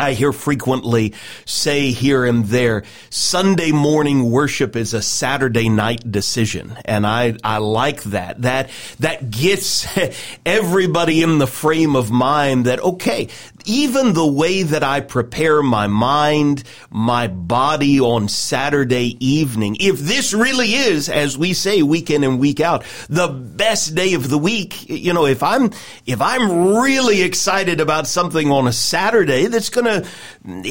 I 0.00 0.14
hear 0.14 0.32
frequently 0.32 1.14
say 1.44 1.90
here 1.90 2.24
and 2.24 2.46
there, 2.46 2.84
Sunday 3.10 3.70
morning 3.70 4.30
worship 4.30 4.74
is 4.74 4.94
a 4.94 5.02
Saturday 5.02 5.68
night 5.68 6.10
decision. 6.10 6.76
And 6.84 7.06
I, 7.06 7.36
I 7.44 7.58
like 7.58 8.02
that. 8.04 8.42
That, 8.42 8.70
that 9.00 9.30
gets 9.30 9.86
everybody 10.46 11.22
in 11.22 11.38
the 11.38 11.46
frame 11.46 11.96
of 11.96 12.10
mind 12.10 12.64
that, 12.66 12.80
okay, 12.80 13.28
even 13.64 14.12
the 14.12 14.26
way 14.26 14.62
that 14.62 14.82
I 14.82 15.00
prepare 15.00 15.62
my 15.62 15.86
mind, 15.86 16.64
my 16.90 17.28
body 17.28 18.00
on 18.00 18.28
Saturday 18.28 19.16
evening, 19.24 19.76
if 19.80 19.98
this 19.98 20.32
really 20.32 20.74
is, 20.74 21.08
as 21.08 21.36
we 21.36 21.52
say 21.52 21.82
week 21.82 22.10
in 22.10 22.24
and 22.24 22.38
week 22.38 22.60
out, 22.60 22.84
the 23.08 23.28
best 23.28 23.94
day 23.94 24.14
of 24.14 24.28
the 24.28 24.38
week, 24.38 24.88
you 24.88 25.12
know, 25.12 25.26
if 25.26 25.42
I'm, 25.42 25.70
if 26.06 26.20
I'm 26.20 26.76
really 26.76 27.22
excited 27.22 27.80
about 27.80 28.06
something 28.06 28.50
on 28.50 28.66
a 28.66 28.72
Saturday 28.72 29.46
that's 29.46 29.70
going 29.70 29.86
to 29.86 30.08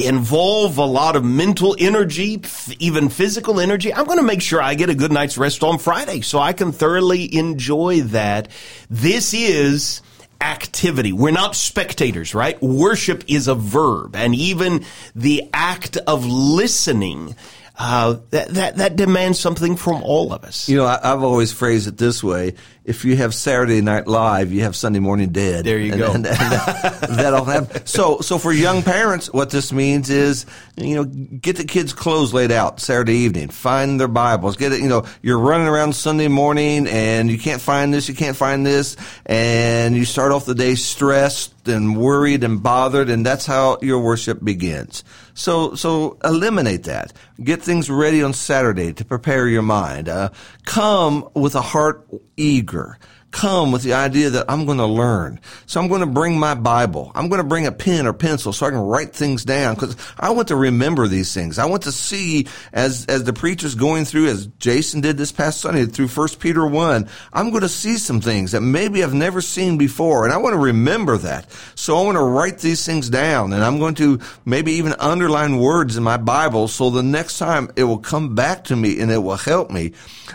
involve 0.06 0.78
a 0.78 0.84
lot 0.84 1.16
of 1.16 1.24
mental 1.24 1.76
energy, 1.78 2.42
even 2.78 3.08
physical 3.08 3.60
energy, 3.60 3.92
I'm 3.92 4.06
going 4.06 4.18
to 4.18 4.24
make 4.24 4.42
sure 4.42 4.62
I 4.62 4.74
get 4.74 4.90
a 4.90 4.94
good 4.94 5.12
night's 5.12 5.38
rest 5.38 5.62
on 5.62 5.78
Friday 5.78 6.20
so 6.20 6.38
I 6.38 6.52
can 6.52 6.72
thoroughly 6.72 7.34
enjoy 7.34 8.02
that. 8.02 8.48
This 8.88 9.34
is, 9.34 10.02
activity. 10.40 11.12
We're 11.12 11.30
not 11.30 11.54
spectators, 11.54 12.34
right? 12.34 12.60
Worship 12.62 13.24
is 13.28 13.48
a 13.48 13.54
verb, 13.54 14.16
and 14.16 14.34
even 14.34 14.84
the 15.14 15.48
act 15.52 15.96
of 16.06 16.26
listening. 16.26 17.36
Uh, 17.78 18.18
that, 18.30 18.48
that 18.48 18.76
that 18.76 18.96
demands 18.96 19.38
something 19.38 19.74
from 19.76 20.02
all 20.02 20.32
of 20.32 20.44
us. 20.44 20.68
You 20.68 20.76
know, 20.76 20.86
I, 20.86 20.98
have 21.02 21.22
always 21.22 21.52
phrased 21.52 21.88
it 21.88 21.96
this 21.96 22.22
way: 22.22 22.54
if 22.90 23.04
you 23.04 23.14
have 23.16 23.34
Saturday 23.34 23.80
Night 23.80 24.08
Live, 24.08 24.52
you 24.52 24.62
have 24.62 24.74
Sunday 24.74 24.98
Morning 24.98 25.30
Dead. 25.30 25.64
There 25.64 25.78
you 25.78 25.92
and, 25.92 26.00
go. 26.00 26.12
And, 26.12 26.26
and 26.26 26.36
that, 26.36 27.06
that'll 27.08 27.44
happen. 27.44 27.86
So, 27.86 28.20
so 28.20 28.36
for 28.36 28.52
young 28.52 28.82
parents, 28.82 29.32
what 29.32 29.50
this 29.50 29.72
means 29.72 30.10
is, 30.10 30.44
you 30.76 30.96
know, 30.96 31.04
get 31.04 31.56
the 31.56 31.64
kids' 31.64 31.92
clothes 31.92 32.34
laid 32.34 32.50
out 32.50 32.80
Saturday 32.80 33.18
evening. 33.18 33.48
Find 33.48 34.00
their 34.00 34.08
Bibles. 34.08 34.56
Get 34.56 34.72
it. 34.72 34.80
You 34.80 34.88
know, 34.88 35.04
you're 35.22 35.38
running 35.38 35.68
around 35.68 35.94
Sunday 35.94 36.28
morning 36.28 36.88
and 36.88 37.30
you 37.30 37.38
can't 37.38 37.62
find 37.62 37.94
this, 37.94 38.08
you 38.08 38.14
can't 38.14 38.36
find 38.36 38.66
this, 38.66 38.96
and 39.24 39.94
you 39.94 40.04
start 40.04 40.32
off 40.32 40.44
the 40.44 40.54
day 40.54 40.74
stressed 40.74 41.68
and 41.68 41.96
worried 41.96 42.42
and 42.42 42.62
bothered, 42.62 43.08
and 43.10 43.24
that's 43.24 43.46
how 43.46 43.78
your 43.82 44.00
worship 44.00 44.42
begins. 44.42 45.04
So, 45.40 45.74
so 45.74 46.18
eliminate 46.22 46.82
that. 46.82 47.14
Get 47.42 47.62
things 47.62 47.88
ready 47.88 48.22
on 48.22 48.34
Saturday 48.34 48.92
to 48.92 49.06
prepare 49.06 49.48
your 49.48 49.62
mind. 49.62 50.06
Uh, 50.06 50.28
come 50.66 51.30
with 51.32 51.54
a 51.54 51.62
heart 51.62 52.06
eager 52.36 52.98
come 53.30 53.70
with 53.72 53.82
the 53.82 53.94
idea 53.94 54.30
that 54.30 54.46
I'm 54.48 54.66
going 54.66 54.78
to 54.78 54.86
learn. 54.86 55.40
So 55.66 55.80
I'm 55.80 55.88
going 55.88 56.00
to 56.00 56.06
bring 56.06 56.38
my 56.38 56.54
Bible. 56.54 57.12
I'm 57.14 57.28
going 57.28 57.40
to 57.40 57.46
bring 57.46 57.66
a 57.66 57.72
pen 57.72 58.06
or 58.06 58.12
pencil 58.12 58.52
so 58.52 58.66
I 58.66 58.70
can 58.70 58.78
write 58.78 59.14
things 59.14 59.44
down 59.44 59.74
because 59.74 59.96
I 60.18 60.30
want 60.30 60.48
to 60.48 60.56
remember 60.56 61.06
these 61.06 61.32
things. 61.32 61.58
I 61.58 61.66
want 61.66 61.82
to 61.84 61.92
see 61.92 62.48
as, 62.72 63.06
as 63.06 63.24
the 63.24 63.32
preacher's 63.32 63.74
going 63.74 64.04
through, 64.04 64.26
as 64.28 64.46
Jason 64.58 65.00
did 65.00 65.16
this 65.16 65.32
past 65.32 65.60
Sunday 65.60 65.86
through 65.86 66.08
1 66.08 66.28
Peter 66.40 66.66
1, 66.66 67.08
I'm 67.32 67.50
going 67.50 67.62
to 67.62 67.68
see 67.68 67.98
some 67.98 68.20
things 68.20 68.52
that 68.52 68.62
maybe 68.62 69.02
I've 69.04 69.14
never 69.14 69.40
seen 69.40 69.78
before. 69.78 70.24
And 70.24 70.32
I 70.32 70.36
want 70.38 70.54
to 70.54 70.58
remember 70.58 71.16
that. 71.18 71.50
So 71.74 71.96
I 71.96 72.04
want 72.04 72.16
to 72.16 72.24
write 72.24 72.58
these 72.58 72.84
things 72.84 73.08
down 73.08 73.52
and 73.52 73.64
I'm 73.64 73.78
going 73.78 73.94
to 73.96 74.20
maybe 74.44 74.72
even 74.72 74.94
underline 74.98 75.58
words 75.58 75.96
in 75.96 76.02
my 76.02 76.16
Bible 76.16 76.68
so 76.68 76.90
the 76.90 77.02
next 77.02 77.38
time 77.38 77.70
it 77.76 77.84
will 77.84 77.98
come 77.98 78.34
back 78.34 78.64
to 78.64 78.76
me 78.76 79.00
and 79.00 79.10
it 79.10 79.18
will 79.18 79.36
help 79.36 79.70
me. 79.70 79.92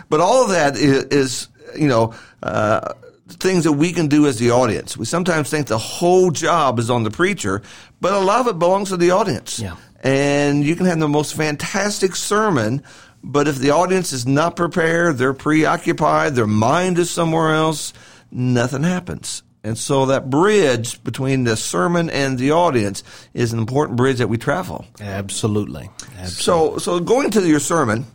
But 0.08 0.20
all 0.20 0.44
of 0.44 0.50
that 0.50 0.76
is, 0.76 1.04
is 1.04 1.48
you 1.74 1.88
know, 1.88 2.14
uh, 2.42 2.92
things 3.28 3.64
that 3.64 3.72
we 3.72 3.92
can 3.92 4.06
do 4.06 4.26
as 4.26 4.38
the 4.38 4.50
audience. 4.50 4.96
We 4.96 5.04
sometimes 5.04 5.50
think 5.50 5.66
the 5.66 5.78
whole 5.78 6.30
job 6.30 6.78
is 6.78 6.90
on 6.90 7.02
the 7.02 7.10
preacher, 7.10 7.62
but 8.00 8.12
a 8.12 8.20
lot 8.20 8.40
of 8.40 8.46
it 8.48 8.58
belongs 8.58 8.90
to 8.90 8.96
the 8.96 9.10
audience. 9.10 9.58
Yeah. 9.58 9.76
And 10.02 10.64
you 10.64 10.76
can 10.76 10.86
have 10.86 11.00
the 11.00 11.08
most 11.08 11.34
fantastic 11.34 12.14
sermon, 12.14 12.82
but 13.24 13.48
if 13.48 13.56
the 13.56 13.70
audience 13.70 14.12
is 14.12 14.26
not 14.26 14.54
prepared, 14.54 15.18
they're 15.18 15.34
preoccupied, 15.34 16.34
their 16.34 16.46
mind 16.46 16.98
is 16.98 17.10
somewhere 17.10 17.54
else, 17.54 17.92
nothing 18.30 18.84
happens. 18.84 19.42
And 19.64 19.76
so 19.76 20.06
that 20.06 20.30
bridge 20.30 21.02
between 21.02 21.42
the 21.42 21.56
sermon 21.56 22.08
and 22.08 22.38
the 22.38 22.52
audience 22.52 23.02
is 23.34 23.52
an 23.52 23.58
important 23.58 23.96
bridge 23.96 24.18
that 24.18 24.28
we 24.28 24.38
travel. 24.38 24.84
Absolutely. 25.00 25.90
Absolutely. 26.16 26.28
So, 26.28 26.78
so 26.78 27.00
going 27.00 27.32
to 27.32 27.44
your 27.44 27.58
sermon 27.58 28.06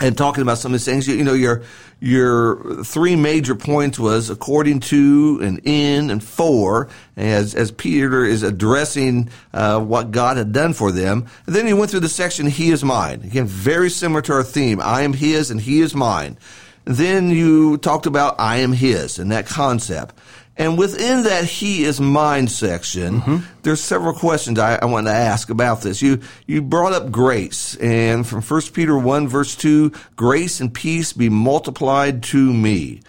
and 0.00 0.18
talking 0.18 0.42
about 0.42 0.58
some 0.58 0.72
of 0.72 0.80
these 0.80 0.84
things, 0.84 1.06
you, 1.06 1.14
you 1.14 1.24
know, 1.24 1.34
your 1.34 1.62
your 2.00 2.82
three 2.84 3.16
major 3.16 3.54
points 3.54 3.98
was 3.98 4.28
according 4.28 4.80
to 4.80 5.38
and 5.42 5.60
in 5.64 6.10
and 6.10 6.22
for, 6.22 6.88
as 7.16 7.54
as 7.54 7.70
Peter 7.70 8.24
is 8.24 8.42
addressing 8.42 9.30
uh, 9.52 9.80
what 9.80 10.10
God 10.10 10.36
had 10.36 10.52
done 10.52 10.72
for 10.72 10.90
them. 10.90 11.26
And 11.46 11.54
then 11.54 11.66
he 11.66 11.72
went 11.72 11.90
through 11.90 12.00
the 12.00 12.08
section 12.08 12.46
"He 12.46 12.70
is 12.70 12.82
mine." 12.82 13.22
Again, 13.22 13.46
very 13.46 13.88
similar 13.88 14.22
to 14.22 14.32
our 14.32 14.42
theme: 14.42 14.80
"I 14.82 15.02
am 15.02 15.12
His 15.12 15.50
and 15.50 15.60
He 15.60 15.80
is 15.80 15.94
mine." 15.94 16.38
Then 16.84 17.30
you 17.30 17.78
talked 17.78 18.06
about 18.06 18.34
"I 18.38 18.58
am 18.58 18.72
His" 18.72 19.18
and 19.18 19.30
that 19.30 19.46
concept. 19.46 20.14
And 20.56 20.78
within 20.78 21.24
that 21.24 21.44
he 21.44 21.84
is 21.84 22.00
mine 22.00 22.46
section, 22.46 23.20
mm-hmm. 23.20 23.36
there's 23.62 23.80
several 23.80 24.14
questions 24.14 24.58
I, 24.58 24.76
I 24.76 24.84
want 24.84 25.08
to 25.08 25.12
ask 25.12 25.50
about 25.50 25.82
this. 25.82 26.00
You 26.00 26.20
you 26.46 26.62
brought 26.62 26.92
up 26.92 27.10
grace, 27.10 27.74
and 27.76 28.26
from 28.26 28.40
1 28.40 28.62
Peter 28.72 28.96
1 28.96 29.26
verse 29.26 29.56
2, 29.56 29.90
grace 30.14 30.60
and 30.60 30.72
peace 30.72 31.12
be 31.12 31.28
multiplied 31.28 32.22
to 32.24 32.52
me. 32.52 33.00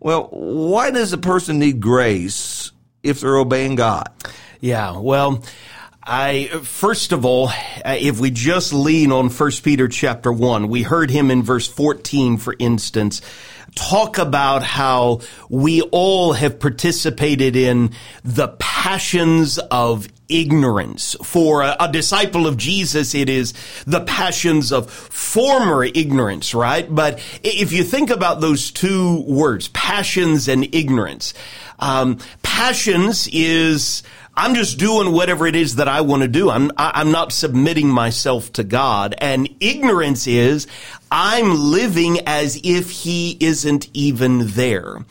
Well, 0.00 0.28
why 0.30 0.90
does 0.90 1.12
a 1.12 1.18
person 1.18 1.58
need 1.58 1.80
grace 1.80 2.72
if 3.02 3.20
they're 3.20 3.36
obeying 3.36 3.74
God? 3.74 4.08
Yeah, 4.60 4.98
well, 4.98 5.44
I 6.02 6.46
first 6.62 7.12
of 7.12 7.26
all, 7.26 7.48
uh, 7.48 7.96
if 7.98 8.18
we 8.18 8.30
just 8.30 8.72
lean 8.72 9.12
on 9.12 9.28
1 9.28 9.50
Peter 9.62 9.88
chapter 9.88 10.32
1, 10.32 10.68
we 10.68 10.82
heard 10.82 11.10
him 11.10 11.30
in 11.30 11.42
verse 11.42 11.68
14 11.68 12.38
for 12.38 12.54
instance 12.58 13.20
talk 13.74 14.18
about 14.18 14.62
how 14.62 15.20
we 15.48 15.82
all 15.82 16.32
have 16.32 16.58
participated 16.60 17.56
in 17.56 17.90
the 18.22 18.48
passions 18.58 19.58
of 19.58 20.08
ignorance. 20.28 21.16
For 21.22 21.62
a, 21.62 21.76
a, 21.80 21.92
disciple 21.92 22.46
of 22.46 22.56
Jesus, 22.56 23.14
it 23.14 23.28
is 23.28 23.54
the 23.86 24.00
passions 24.00 24.72
of 24.72 24.90
former 24.90 25.84
ignorance, 25.84 26.54
right? 26.54 26.92
But 26.92 27.20
if 27.42 27.72
you 27.72 27.84
think 27.84 28.10
about 28.10 28.40
those 28.40 28.70
two 28.70 29.22
words, 29.22 29.68
passions 29.68 30.48
and 30.48 30.74
ignorance, 30.74 31.34
um, 31.78 32.18
passions 32.42 33.28
is 33.32 34.02
I'm 34.36 34.54
just 34.54 34.78
doing 34.78 35.12
whatever 35.12 35.46
it 35.46 35.54
is 35.54 35.76
that 35.76 35.86
I 35.86 36.00
want 36.00 36.22
to 36.22 36.28
do. 36.28 36.50
I'm, 36.50 36.72
I'm 36.76 37.12
not 37.12 37.32
submitting 37.32 37.88
myself 37.88 38.52
to 38.54 38.64
God. 38.64 39.14
And 39.18 39.48
ignorance 39.60 40.26
is 40.26 40.66
I'm 41.10 41.54
living 41.70 42.18
as 42.26 42.60
if 42.64 42.90
He 42.90 43.36
isn't 43.40 43.88
even 43.94 44.48
there 44.48 45.04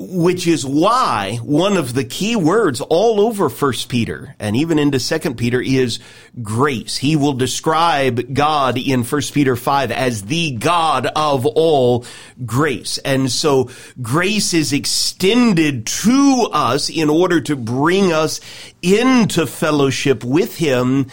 which 0.00 0.46
is 0.46 0.64
why 0.64 1.38
one 1.42 1.76
of 1.76 1.92
the 1.92 2.04
key 2.04 2.36
words 2.36 2.80
all 2.80 3.20
over 3.20 3.48
First 3.48 3.88
Peter 3.88 4.36
and 4.38 4.54
even 4.54 4.78
into 4.78 5.00
Second 5.00 5.36
Peter 5.36 5.60
is 5.60 5.98
grace. 6.40 6.96
He 6.96 7.16
will 7.16 7.32
describe 7.32 8.32
God 8.32 8.78
in 8.78 9.02
First 9.02 9.34
Peter 9.34 9.56
5 9.56 9.90
as 9.90 10.22
the 10.22 10.52
God 10.52 11.06
of 11.16 11.46
all 11.46 12.04
grace. 12.46 12.98
And 12.98 13.30
so 13.30 13.70
grace 14.00 14.54
is 14.54 14.72
extended 14.72 15.86
to 15.86 16.48
us 16.52 16.88
in 16.88 17.10
order 17.10 17.40
to 17.40 17.56
bring 17.56 18.12
us 18.12 18.40
into 18.82 19.46
fellowship 19.46 20.22
with 20.22 20.56
Him 20.58 21.08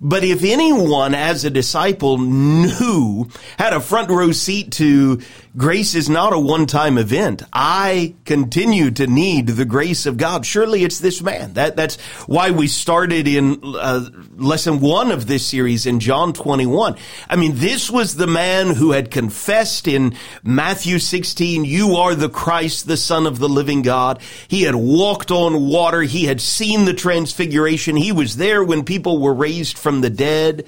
but 0.00 0.22
if 0.22 0.44
anyone 0.44 1.14
as 1.14 1.44
a 1.44 1.50
disciple 1.50 2.18
knew, 2.18 3.28
had 3.58 3.72
a 3.72 3.80
front 3.80 4.10
row 4.10 4.30
seat 4.30 4.72
to 4.72 5.20
grace 5.56 5.94
is 5.94 6.08
not 6.08 6.32
a 6.32 6.38
one-time 6.38 6.98
event. 6.98 7.42
I 7.52 8.14
continue 8.24 8.90
to 8.92 9.06
need 9.06 9.48
the 9.48 9.64
grace 9.64 10.06
of 10.06 10.16
God. 10.16 10.44
Surely 10.44 10.84
it's 10.84 10.98
this 10.98 11.22
man. 11.22 11.54
That, 11.54 11.76
that's 11.76 11.96
why 12.26 12.50
we 12.50 12.68
started 12.68 13.26
in 13.26 13.60
uh, 13.64 14.08
lesson 14.36 14.80
one 14.80 15.10
of 15.10 15.26
this 15.26 15.46
series 15.46 15.86
in 15.86 16.00
John 16.00 16.32
21. 16.32 16.96
I 17.28 17.36
mean, 17.36 17.56
this 17.56 17.90
was 17.90 18.16
the 18.16 18.26
man 18.26 18.74
who 18.74 18.92
had 18.92 19.10
confessed 19.10 19.88
in 19.88 20.14
Matthew 20.42 20.98
16, 20.98 21.64
you 21.64 21.96
are 21.96 22.14
the 22.14 22.28
Christ, 22.28 22.86
the 22.86 22.96
son 22.96 23.26
of 23.26 23.38
the 23.38 23.48
living 23.48 23.82
God. 23.82 24.20
He 24.48 24.62
had 24.62 24.74
walked 24.74 25.30
on 25.30 25.68
water. 25.68 26.02
He 26.02 26.24
had 26.24 26.40
seen 26.40 26.84
the 26.84 26.94
transfiguration. 26.94 27.96
He 27.96 28.12
was 28.12 28.36
there 28.36 28.62
when 28.62 28.84
people 28.84 29.18
were 29.18 29.34
raised 29.34 29.78
from 29.78 30.00
the 30.00 30.10
dead 30.10 30.66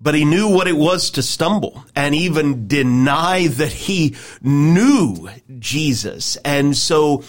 but 0.00 0.14
he 0.14 0.24
knew 0.24 0.48
what 0.48 0.68
it 0.68 0.76
was 0.76 1.10
to 1.10 1.22
stumble 1.22 1.84
and 1.94 2.14
even 2.14 2.66
deny 2.66 3.46
that 3.46 3.72
he 3.72 4.16
knew 4.40 5.28
Jesus. 5.58 6.36
And 6.44 6.76
so 6.76 7.22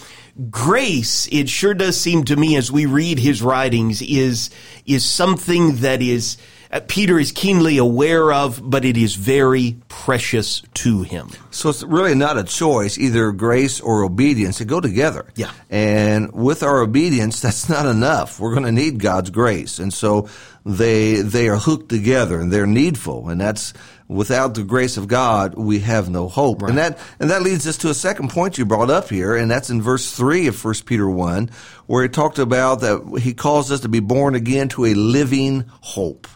grace, 0.50 1.28
it 1.30 1.48
sure 1.48 1.74
does 1.74 2.00
seem 2.00 2.24
to 2.24 2.36
me 2.36 2.56
as 2.56 2.72
we 2.72 2.86
read 2.86 3.18
his 3.18 3.42
writings 3.42 4.00
is, 4.02 4.50
is 4.86 5.04
something 5.04 5.76
that 5.76 6.00
is, 6.00 6.38
Uh, 6.72 6.80
Peter 6.88 7.18
is 7.18 7.32
keenly 7.32 7.76
aware 7.76 8.32
of, 8.32 8.58
but 8.62 8.82
it 8.86 8.96
is 8.96 9.14
very 9.14 9.76
precious 9.88 10.62
to 10.72 11.02
him. 11.02 11.28
So 11.50 11.68
it's 11.68 11.82
really 11.82 12.14
not 12.14 12.38
a 12.38 12.44
choice, 12.44 12.96
either 12.96 13.30
grace 13.32 13.78
or 13.78 14.02
obedience. 14.02 14.58
They 14.58 14.64
go 14.64 14.80
together. 14.80 15.26
Yeah. 15.36 15.50
And 15.68 16.32
with 16.32 16.62
our 16.62 16.80
obedience, 16.80 17.40
that's 17.42 17.68
not 17.68 17.84
enough. 17.84 18.40
We're 18.40 18.52
going 18.52 18.64
to 18.64 18.72
need 18.72 19.00
God's 19.00 19.28
grace. 19.28 19.78
And 19.78 19.92
so 19.92 20.30
they, 20.64 21.16
they 21.16 21.50
are 21.50 21.58
hooked 21.58 21.90
together 21.90 22.40
and 22.40 22.50
they're 22.50 22.66
needful. 22.66 23.28
And 23.28 23.38
that's, 23.38 23.74
without 24.08 24.54
the 24.54 24.64
grace 24.64 24.96
of 24.96 25.08
God, 25.08 25.54
we 25.54 25.80
have 25.80 26.08
no 26.08 26.26
hope. 26.26 26.62
Right. 26.62 26.70
And 26.70 26.78
that, 26.78 26.98
and 27.20 27.30
that 27.30 27.42
leads 27.42 27.66
us 27.66 27.76
to 27.78 27.90
a 27.90 27.94
second 27.94 28.30
point 28.30 28.56
you 28.56 28.64
brought 28.64 28.88
up 28.88 29.10
here. 29.10 29.36
And 29.36 29.50
that's 29.50 29.68
in 29.68 29.82
verse 29.82 30.10
three 30.10 30.46
of 30.46 30.64
1 30.64 30.74
Peter 30.86 31.08
1, 31.08 31.50
where 31.86 32.02
he 32.02 32.08
talked 32.08 32.38
about 32.38 32.80
that 32.80 33.20
he 33.20 33.34
calls 33.34 33.70
us 33.70 33.80
to 33.80 33.90
be 33.90 34.00
born 34.00 34.34
again 34.34 34.70
to 34.70 34.86
a 34.86 34.94
living 34.94 35.66
hope 35.82 36.26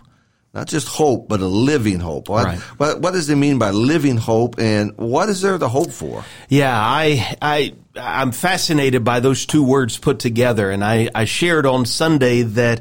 not 0.57 0.69
just 0.69 0.89
hope, 0.89 1.29
but 1.29 1.41
a 1.41 1.47
living 1.47 2.01
hope. 2.01 2.31
What, 2.31 2.47
right. 2.47 2.59
what, 2.79 3.03
what 3.03 3.13
does 3.13 3.29
it 3.29 3.37
mean 3.37 3.59
by 3.59 3.73
living 3.73 4.17
hope, 4.17 4.59
and 4.59 4.97
what 4.97 5.29
is 5.29 5.43
there 5.43 5.59
to 5.59 5.69
hope 5.69 5.91
for? 5.91 6.25
Yeah, 6.49 6.75
I, 6.75 7.37
I, 7.43 7.75
I'm 7.95 8.33
fascinated 8.33 9.05
by 9.05 9.21
those 9.21 9.45
two 9.45 9.63
words 9.63 9.99
put 9.99 10.19
together, 10.19 10.71
and 10.71 10.83
I, 10.83 11.11
I 11.15 11.27
shared 11.27 11.67
on 11.67 11.85
Sunday 11.85 12.41
that 12.43 12.81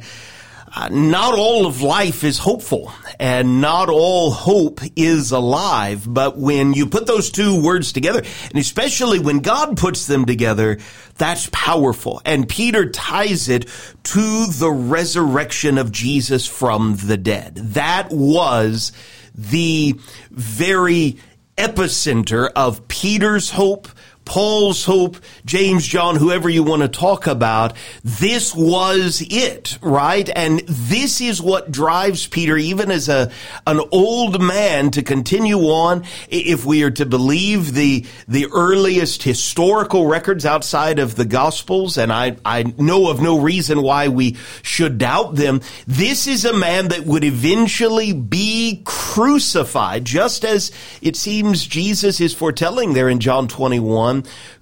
not 0.91 1.37
all 1.37 1.65
of 1.65 1.81
life 1.81 2.23
is 2.23 2.37
hopeful 2.37 2.91
and 3.19 3.61
not 3.61 3.89
all 3.89 4.31
hope 4.31 4.81
is 4.95 5.31
alive. 5.31 6.05
But 6.07 6.37
when 6.37 6.73
you 6.73 6.87
put 6.87 7.07
those 7.07 7.31
two 7.31 7.61
words 7.61 7.93
together, 7.93 8.23
and 8.49 8.57
especially 8.57 9.19
when 9.19 9.39
God 9.39 9.77
puts 9.77 10.07
them 10.07 10.25
together, 10.25 10.77
that's 11.17 11.49
powerful. 11.51 12.21
And 12.25 12.47
Peter 12.47 12.89
ties 12.89 13.47
it 13.47 13.69
to 14.03 14.45
the 14.47 14.71
resurrection 14.71 15.77
of 15.77 15.91
Jesus 15.91 16.45
from 16.45 16.97
the 16.97 17.17
dead. 17.17 17.55
That 17.55 18.11
was 18.11 18.91
the 19.33 19.95
very 20.31 21.17
epicenter 21.57 22.49
of 22.55 22.87
Peter's 22.87 23.51
hope, 23.51 23.87
Paul's 24.25 24.83
hope, 24.83 25.17
James, 25.45 25.85
John, 25.85 26.15
whoever 26.15 26.49
you 26.49 26.63
want 26.63 26.81
to 26.81 26.87
talk 26.87 27.27
about, 27.27 27.73
this 28.03 28.53
was 28.55 29.23
it, 29.29 29.77
right? 29.81 30.27
And 30.35 30.59
this 30.67 31.21
is 31.21 31.41
what 31.41 31.71
drives 31.71 32.27
Peter, 32.27 32.57
even 32.57 32.89
as 32.89 33.07
a, 33.07 33.31
an 33.67 33.79
old 33.91 34.41
man, 34.41 34.89
to 34.91 35.03
continue 35.03 35.59
on. 35.59 36.03
If 36.27 36.65
we 36.65 36.83
are 36.83 36.91
to 36.91 37.05
believe 37.05 37.73
the, 37.73 38.05
the 38.27 38.47
earliest 38.51 39.21
historical 39.21 40.07
records 40.07 40.45
outside 40.45 40.97
of 40.97 41.15
the 41.15 41.25
Gospels, 41.25 41.97
and 41.97 42.11
I, 42.11 42.35
I 42.43 42.63
know 42.77 43.09
of 43.09 43.21
no 43.21 43.39
reason 43.39 43.83
why 43.83 44.07
we 44.07 44.37
should 44.63 44.97
doubt 44.97 45.35
them, 45.35 45.61
this 45.85 46.25
is 46.25 46.45
a 46.45 46.57
man 46.57 46.87
that 46.87 47.05
would 47.05 47.23
eventually 47.23 48.11
be 48.11 48.81
crucified, 48.85 50.03
just 50.03 50.43
as 50.43 50.71
it 51.01 51.15
seems 51.15 51.65
Jesus 51.67 52.19
is 52.19 52.33
foretelling 52.33 52.93
there 52.93 53.07
in 53.07 53.19
John 53.19 53.47
21 53.47 54.14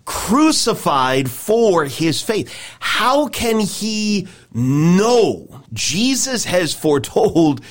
crucified 0.05 1.29
for 1.29 1.85
his 1.85 2.21
faith. 2.21 2.53
How 2.79 3.27
can 3.27 3.59
he 3.59 4.27
know? 4.53 5.61
Jesus 5.73 6.45
has 6.45 6.73
foretold 6.73 7.61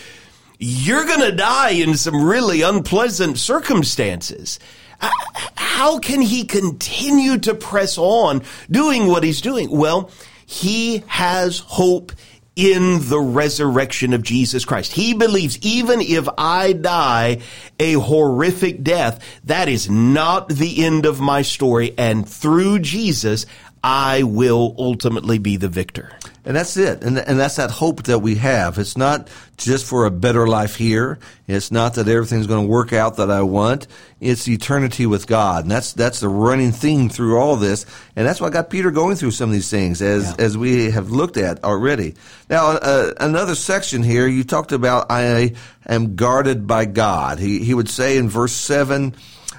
you're 0.64 1.04
going 1.04 1.20
to 1.20 1.32
die 1.32 1.70
in 1.70 1.96
some 1.96 2.22
really 2.22 2.62
unpleasant 2.62 3.36
circumstances. 3.36 4.60
Uh, 5.00 5.10
how 5.56 5.98
can 5.98 6.20
he 6.20 6.44
continue 6.44 7.36
to 7.38 7.52
press 7.52 7.98
on 7.98 8.42
doing 8.70 9.08
what 9.08 9.24
he's 9.24 9.40
doing? 9.40 9.76
Well, 9.76 10.08
he 10.46 11.02
has 11.08 11.58
hope 11.58 12.12
in 12.54 13.08
the 13.08 13.20
resurrection 13.20 14.12
of 14.12 14.22
Jesus 14.22 14.64
Christ. 14.64 14.92
He 14.92 15.14
believes 15.14 15.58
even 15.62 16.00
if 16.00 16.28
I 16.36 16.74
die 16.74 17.40
a 17.80 17.94
horrific 17.94 18.82
death, 18.82 19.24
that 19.44 19.68
is 19.68 19.88
not 19.88 20.48
the 20.48 20.84
end 20.84 21.06
of 21.06 21.20
my 21.20 21.42
story. 21.42 21.94
And 21.96 22.28
through 22.28 22.80
Jesus, 22.80 23.46
I 23.84 24.22
will 24.22 24.74
ultimately 24.78 25.38
be 25.38 25.56
the 25.56 25.68
victor. 25.68 26.12
And 26.44 26.56
that's 26.56 26.76
it. 26.76 27.04
And, 27.04 27.18
and 27.18 27.38
that's 27.38 27.56
that 27.56 27.70
hope 27.70 28.04
that 28.04 28.18
we 28.18 28.34
have. 28.36 28.78
It's 28.78 28.96
not 28.96 29.28
just 29.56 29.86
for 29.86 30.06
a 30.06 30.10
better 30.10 30.46
life 30.48 30.74
here. 30.74 31.20
It's 31.46 31.70
not 31.70 31.94
that 31.94 32.08
everything's 32.08 32.48
going 32.48 32.64
to 32.64 32.68
work 32.68 32.92
out 32.92 33.16
that 33.16 33.30
I 33.30 33.42
want. 33.42 33.86
It's 34.20 34.48
eternity 34.48 35.06
with 35.06 35.28
God. 35.28 35.64
And 35.64 35.70
that's, 35.70 35.92
that's 35.92 36.18
the 36.18 36.28
running 36.28 36.72
theme 36.72 37.08
through 37.08 37.38
all 37.38 37.54
this. 37.56 37.86
And 38.16 38.26
that's 38.26 38.40
what 38.40 38.52
got 38.52 38.70
Peter 38.70 38.90
going 38.90 39.14
through 39.14 39.30
some 39.32 39.50
of 39.50 39.54
these 39.54 39.70
things 39.70 40.02
as, 40.02 40.30
yeah. 40.30 40.44
as 40.44 40.58
we 40.58 40.90
have 40.90 41.10
looked 41.10 41.36
at 41.36 41.62
already. 41.62 42.14
Now, 42.50 42.70
uh, 42.70 43.12
another 43.20 43.54
section 43.54 44.02
here, 44.02 44.26
you 44.26 44.42
talked 44.42 44.72
about 44.72 45.06
I 45.10 45.54
am 45.86 46.16
guarded 46.16 46.66
by 46.66 46.86
God. 46.86 47.38
He, 47.38 47.60
he 47.64 47.72
would 47.72 47.88
say 47.88 48.16
in 48.16 48.28
verse 48.28 48.52
seven, 48.52 49.14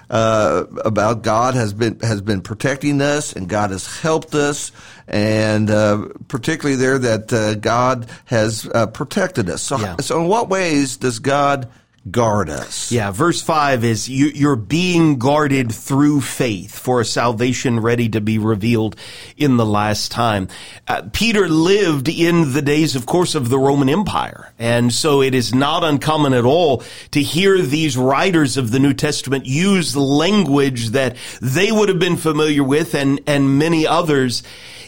uh, 0.09 0.65
about 0.83 1.23
God 1.23 1.55
has 1.55 1.73
been 1.73 1.99
has 1.99 2.21
been 2.21 2.41
protecting 2.41 3.01
us 3.01 3.33
and 3.33 3.47
God 3.47 3.71
has 3.71 3.99
helped 3.99 4.35
us, 4.35 4.71
and 5.07 5.69
uh, 5.69 6.07
particularly 6.27 6.75
there 6.75 6.99
that 6.99 7.33
uh, 7.33 7.55
God 7.55 8.09
has 8.25 8.69
uh, 8.73 8.87
protected 8.87 9.49
us. 9.49 9.61
So, 9.61 9.79
yeah. 9.79 9.97
so 9.97 10.21
in 10.21 10.27
what 10.27 10.49
ways 10.49 10.97
does 10.97 11.19
God 11.19 11.69
guard 12.11 12.49
us. 12.49 12.91
Yeah, 12.91 13.11
verse 13.11 13.41
5 13.41 13.83
is 13.83 14.09
you, 14.09 14.49
are 14.49 14.57
being 14.57 15.17
guarded 15.17 15.71
through 15.71 16.21
faith 16.21 16.77
for 16.77 16.99
a 16.99 17.05
salvation 17.05 17.79
ready 17.79 18.09
to 18.09 18.19
be 18.19 18.37
revealed 18.37 18.95
in 19.37 19.57
the 19.57 19.65
last 19.65 20.11
time. 20.11 20.49
Uh, 20.87 21.03
Peter 21.13 21.47
lived 21.47 22.09
in 22.09 22.53
the 22.53 22.61
days, 22.61 22.95
of 22.95 23.05
course, 23.05 23.35
of 23.35 23.49
the 23.49 23.57
Roman 23.57 23.87
Empire. 23.87 24.51
And 24.59 24.93
so 24.93 25.21
it 25.21 25.33
is 25.33 25.53
not 25.53 25.83
uncommon 25.83 26.33
at 26.33 26.43
all 26.45 26.83
to 27.11 27.21
hear 27.21 27.61
these 27.61 27.97
writers 27.97 28.57
of 28.57 28.71
the 28.71 28.79
New 28.79 28.93
Testament 28.93 29.45
use 29.45 29.95
language 29.95 30.89
that 30.89 31.15
they 31.41 31.71
would 31.71 31.87
have 31.87 31.99
been 31.99 32.17
familiar 32.17 32.63
with 32.63 32.95
and, 32.95 33.21
and 33.27 33.57
many 33.57 33.87
others 33.87 34.43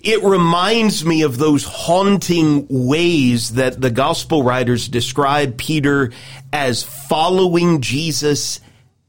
it 0.06 0.24
reminds 0.24 1.04
me 1.04 1.24
of 1.24 1.40
those 1.40 1.64
haunting 1.64 2.68
ways 2.70 3.54
that 3.54 3.82
the 3.82 3.90
gospel 3.90 4.44
writers 4.44 4.88
describe 4.88 5.58
Peter 5.58 6.12
as 6.54 6.84
following 7.08 7.82
Jesus 7.82 8.60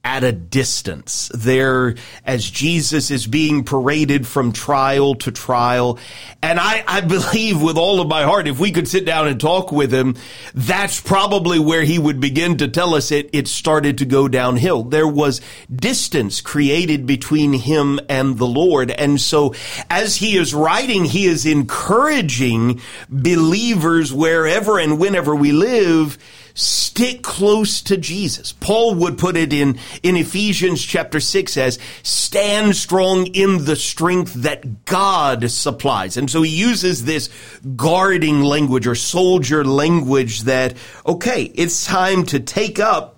at 0.06 0.22
a 0.22 0.30
distance 0.30 1.32
there 1.34 1.96
as 2.24 2.48
Jesus 2.48 3.10
is 3.10 3.26
being 3.26 3.64
paraded 3.64 4.24
from 4.24 4.52
trial 4.52 5.16
to 5.16 5.32
trial. 5.32 5.98
And 6.40 6.60
I, 6.60 6.84
I 6.86 7.00
believe 7.00 7.60
with 7.60 7.76
all 7.76 8.00
of 8.00 8.06
my 8.06 8.22
heart, 8.22 8.46
if 8.46 8.60
we 8.60 8.70
could 8.70 8.86
sit 8.86 9.04
down 9.04 9.26
and 9.26 9.40
talk 9.40 9.72
with 9.72 9.92
him, 9.92 10.14
that's 10.54 11.00
probably 11.00 11.58
where 11.58 11.82
he 11.82 11.98
would 11.98 12.20
begin 12.20 12.56
to 12.58 12.68
tell 12.68 12.94
us 12.94 13.10
it, 13.10 13.30
it 13.32 13.48
started 13.48 13.98
to 13.98 14.04
go 14.04 14.28
downhill. 14.28 14.84
There 14.84 15.08
was 15.08 15.40
distance 15.74 16.40
created 16.40 17.04
between 17.04 17.52
him 17.52 17.98
and 18.08 18.38
the 18.38 18.46
Lord. 18.46 18.92
And 18.92 19.20
so 19.20 19.56
as 19.90 20.14
he 20.14 20.36
is 20.36 20.54
writing, 20.54 21.04
he 21.04 21.26
is 21.26 21.44
encouraging 21.44 22.80
believers 23.08 24.12
wherever 24.12 24.78
and 24.78 25.00
whenever 25.00 25.34
we 25.34 25.50
live 25.50 26.16
Stick 26.58 27.22
close 27.22 27.82
to 27.82 27.98
Jesus. 27.98 28.52
Paul 28.52 28.94
would 28.94 29.18
put 29.18 29.36
it 29.36 29.52
in, 29.52 29.78
in 30.02 30.16
Ephesians 30.16 30.82
chapter 30.82 31.20
6 31.20 31.58
as 31.58 31.78
stand 32.02 32.74
strong 32.74 33.26
in 33.26 33.66
the 33.66 33.76
strength 33.76 34.32
that 34.32 34.86
God 34.86 35.50
supplies. 35.50 36.16
And 36.16 36.30
so 36.30 36.40
he 36.40 36.50
uses 36.50 37.04
this 37.04 37.28
guarding 37.76 38.40
language 38.40 38.86
or 38.86 38.94
soldier 38.94 39.66
language 39.66 40.44
that, 40.44 40.78
okay, 41.04 41.42
it's 41.42 41.84
time 41.84 42.24
to 42.26 42.40
take 42.40 42.80
up 42.80 43.15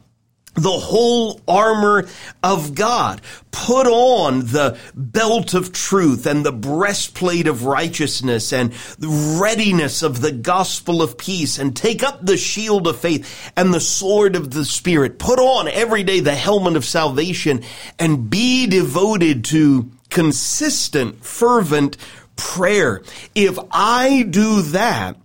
the 0.58 0.70
whole 0.70 1.40
armor 1.46 2.08
of 2.42 2.74
God. 2.74 3.20
Put 3.50 3.86
on 3.86 4.40
the 4.40 4.78
belt 4.94 5.54
of 5.54 5.72
truth 5.72 6.26
and 6.26 6.44
the 6.44 6.52
breastplate 6.52 7.46
of 7.46 7.64
righteousness 7.64 8.52
and 8.52 8.72
the 8.98 9.38
readiness 9.40 10.02
of 10.02 10.20
the 10.20 10.32
gospel 10.32 11.02
of 11.02 11.18
peace 11.18 11.58
and 11.58 11.76
take 11.76 12.02
up 12.02 12.24
the 12.24 12.36
shield 12.36 12.86
of 12.86 13.00
faith 13.00 13.52
and 13.56 13.72
the 13.72 13.80
sword 13.80 14.36
of 14.36 14.50
the 14.50 14.64
spirit. 14.64 15.18
Put 15.18 15.38
on 15.38 15.68
every 15.68 16.02
day 16.02 16.20
the 16.20 16.34
helmet 16.34 16.76
of 16.76 16.84
salvation 16.84 17.62
and 17.98 18.30
be 18.30 18.66
devoted 18.66 19.44
to 19.46 19.90
consistent, 20.10 21.24
fervent 21.24 21.96
prayer. 22.36 23.02
If 23.34 23.58
I 23.70 24.22
do 24.22 24.62
that, 24.62 25.16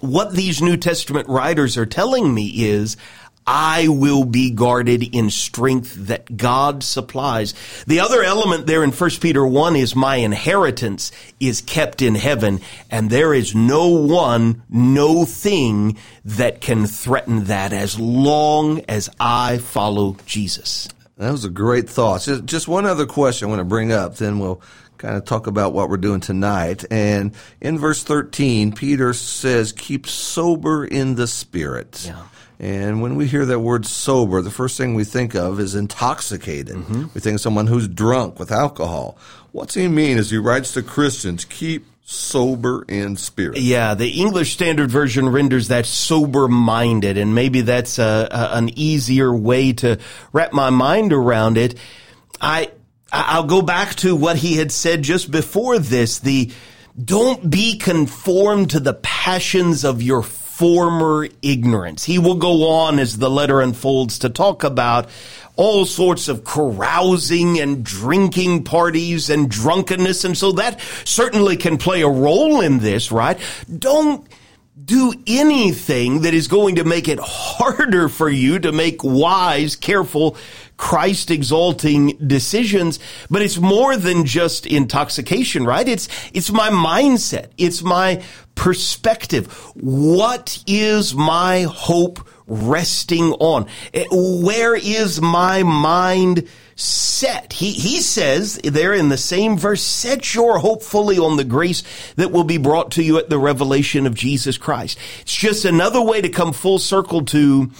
what 0.00 0.34
these 0.34 0.60
New 0.60 0.76
Testament 0.76 1.28
writers 1.28 1.78
are 1.78 1.86
telling 1.86 2.34
me 2.34 2.48
is 2.64 2.96
I 3.46 3.88
will 3.88 4.24
be 4.24 4.50
guarded 4.50 5.02
in 5.14 5.30
strength 5.30 5.94
that 6.06 6.36
God 6.36 6.82
supplies. 6.82 7.54
The 7.86 8.00
other 8.00 8.22
element 8.22 8.66
there 8.66 8.84
in 8.84 8.92
1 8.92 9.10
Peter 9.20 9.44
1 9.44 9.76
is 9.76 9.96
my 9.96 10.16
inheritance 10.16 11.10
is 11.40 11.60
kept 11.60 12.02
in 12.02 12.14
heaven 12.14 12.60
and 12.90 13.10
there 13.10 13.34
is 13.34 13.54
no 13.54 13.88
one, 13.88 14.62
no 14.68 15.24
thing 15.24 15.96
that 16.24 16.60
can 16.60 16.86
threaten 16.86 17.44
that 17.44 17.72
as 17.72 17.98
long 17.98 18.80
as 18.88 19.10
I 19.18 19.58
follow 19.58 20.16
Jesus. 20.26 20.88
That 21.18 21.32
was 21.32 21.44
a 21.44 21.50
great 21.50 21.88
thought. 21.88 22.22
Just, 22.22 22.44
just 22.44 22.68
one 22.68 22.86
other 22.86 23.06
question 23.06 23.46
I 23.46 23.50
want 23.50 23.60
to 23.60 23.64
bring 23.64 23.92
up, 23.92 24.16
then 24.16 24.38
we'll 24.38 24.62
kind 24.98 25.16
of 25.16 25.24
talk 25.24 25.48
about 25.48 25.72
what 25.72 25.88
we're 25.88 25.96
doing 25.96 26.20
tonight. 26.20 26.84
And 26.90 27.34
in 27.60 27.78
verse 27.78 28.02
13, 28.04 28.72
Peter 28.72 29.12
says, 29.12 29.72
keep 29.72 30.06
sober 30.06 30.84
in 30.84 31.16
the 31.16 31.26
spirit. 31.26 32.04
Yeah. 32.06 32.22
And 32.62 33.02
when 33.02 33.16
we 33.16 33.26
hear 33.26 33.44
that 33.44 33.58
word 33.58 33.84
sober, 33.84 34.40
the 34.40 34.52
first 34.52 34.78
thing 34.78 34.94
we 34.94 35.02
think 35.02 35.34
of 35.34 35.58
is 35.58 35.74
intoxicated. 35.74 36.76
Mm-hmm. 36.76 37.06
We 37.12 37.20
think 37.20 37.34
of 37.34 37.40
someone 37.40 37.66
who's 37.66 37.88
drunk 37.88 38.38
with 38.38 38.52
alcohol. 38.52 39.18
What's 39.50 39.74
he 39.74 39.88
mean 39.88 40.16
as 40.16 40.30
he 40.30 40.38
writes 40.38 40.72
to 40.74 40.82
Christians? 40.82 41.44
Keep 41.44 41.84
sober 42.04 42.84
in 42.88 43.16
spirit. 43.16 43.58
Yeah, 43.58 43.94
the 43.94 44.10
English 44.10 44.52
Standard 44.52 44.92
Version 44.92 45.28
renders 45.28 45.68
that 45.68 45.86
sober 45.86 46.46
minded, 46.46 47.18
and 47.18 47.34
maybe 47.34 47.62
that's 47.62 47.98
a, 47.98 48.28
a, 48.30 48.56
an 48.56 48.70
easier 48.78 49.34
way 49.34 49.72
to 49.74 49.98
wrap 50.32 50.52
my 50.52 50.70
mind 50.70 51.12
around 51.12 51.58
it. 51.58 51.74
I 52.40 52.70
I'll 53.12 53.44
go 53.44 53.62
back 53.62 53.96
to 53.96 54.14
what 54.14 54.36
he 54.36 54.56
had 54.56 54.70
said 54.70 55.02
just 55.02 55.32
before 55.32 55.80
this. 55.80 56.20
The 56.20 56.52
don't 57.02 57.50
be 57.50 57.76
conformed 57.76 58.70
to 58.70 58.80
the 58.80 58.94
passions 58.94 59.84
of 59.84 60.00
your 60.00 60.22
former 60.52 61.26
ignorance. 61.40 62.04
He 62.04 62.18
will 62.18 62.34
go 62.34 62.68
on 62.68 62.98
as 62.98 63.16
the 63.16 63.30
letter 63.30 63.62
unfolds 63.62 64.18
to 64.18 64.28
talk 64.28 64.64
about 64.64 65.08
all 65.56 65.86
sorts 65.86 66.28
of 66.28 66.44
carousing 66.44 67.58
and 67.58 67.82
drinking 67.82 68.64
parties 68.64 69.30
and 69.30 69.50
drunkenness. 69.50 70.24
And 70.24 70.36
so 70.36 70.52
that 70.52 70.78
certainly 71.04 71.56
can 71.56 71.78
play 71.78 72.02
a 72.02 72.08
role 72.08 72.60
in 72.60 72.80
this, 72.80 73.10
right? 73.10 73.38
Don't 73.78 74.28
do 74.84 75.14
anything 75.26 76.22
that 76.22 76.34
is 76.34 76.48
going 76.48 76.76
to 76.76 76.84
make 76.84 77.08
it 77.08 77.18
harder 77.22 78.10
for 78.10 78.28
you 78.28 78.58
to 78.58 78.72
make 78.72 79.02
wise, 79.02 79.74
careful, 79.74 80.36
Christ 80.82 81.30
exalting 81.30 82.16
decisions, 82.26 82.98
but 83.30 83.40
it's 83.40 83.56
more 83.56 83.96
than 83.96 84.26
just 84.26 84.66
intoxication, 84.66 85.64
right? 85.64 85.86
It's, 85.86 86.08
it's 86.34 86.50
my 86.50 86.70
mindset. 86.70 87.50
It's 87.56 87.84
my 87.84 88.20
perspective. 88.56 89.46
What 89.76 90.60
is 90.66 91.14
my 91.14 91.62
hope 91.62 92.28
resting 92.48 93.32
on? 93.34 93.68
Eh, 93.94 94.06
where 94.10 94.74
is 94.74 95.20
my 95.20 95.62
mind 95.62 96.48
set? 96.74 97.52
He, 97.52 97.70
he 97.70 98.00
says 98.00 98.56
there 98.64 98.92
in 98.92 99.08
the 99.08 99.16
same 99.16 99.56
verse, 99.56 99.82
set 99.82 100.34
your 100.34 100.58
hope 100.58 100.82
fully 100.82 101.16
on 101.16 101.36
the 101.36 101.44
grace 101.44 101.84
that 102.16 102.32
will 102.32 102.42
be 102.42 102.58
brought 102.58 102.90
to 102.92 103.04
you 103.04 103.18
at 103.18 103.30
the 103.30 103.38
revelation 103.38 104.04
of 104.04 104.14
Jesus 104.14 104.58
Christ. 104.58 104.98
It's 105.20 105.36
just 105.36 105.64
another 105.64 106.02
way 106.02 106.20
to 106.20 106.28
come 106.28 106.52
full 106.52 106.80
circle 106.80 107.24
to 107.26 107.70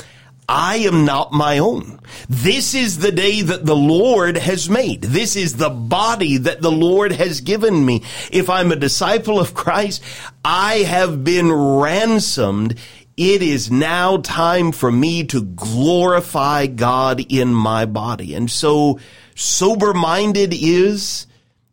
I 0.54 0.76
am 0.76 1.06
not 1.06 1.32
my 1.32 1.56
own. 1.56 1.98
This 2.28 2.74
is 2.74 2.98
the 2.98 3.10
day 3.10 3.40
that 3.40 3.64
the 3.64 3.74
Lord 3.74 4.36
has 4.36 4.68
made. 4.68 5.00
This 5.00 5.34
is 5.34 5.56
the 5.56 5.70
body 5.70 6.36
that 6.36 6.60
the 6.60 6.70
Lord 6.70 7.12
has 7.12 7.40
given 7.40 7.86
me. 7.86 8.02
If 8.30 8.50
I'm 8.50 8.70
a 8.70 8.76
disciple 8.76 9.40
of 9.40 9.54
Christ, 9.54 10.04
I 10.44 10.80
have 10.80 11.24
been 11.24 11.50
ransomed. 11.50 12.78
It 13.16 13.40
is 13.40 13.70
now 13.70 14.18
time 14.18 14.72
for 14.72 14.92
me 14.92 15.24
to 15.28 15.40
glorify 15.40 16.66
God 16.66 17.24
in 17.32 17.54
my 17.54 17.86
body. 17.86 18.34
And 18.34 18.50
so 18.50 19.00
sober 19.34 19.94
minded 19.94 20.52
is 20.52 21.26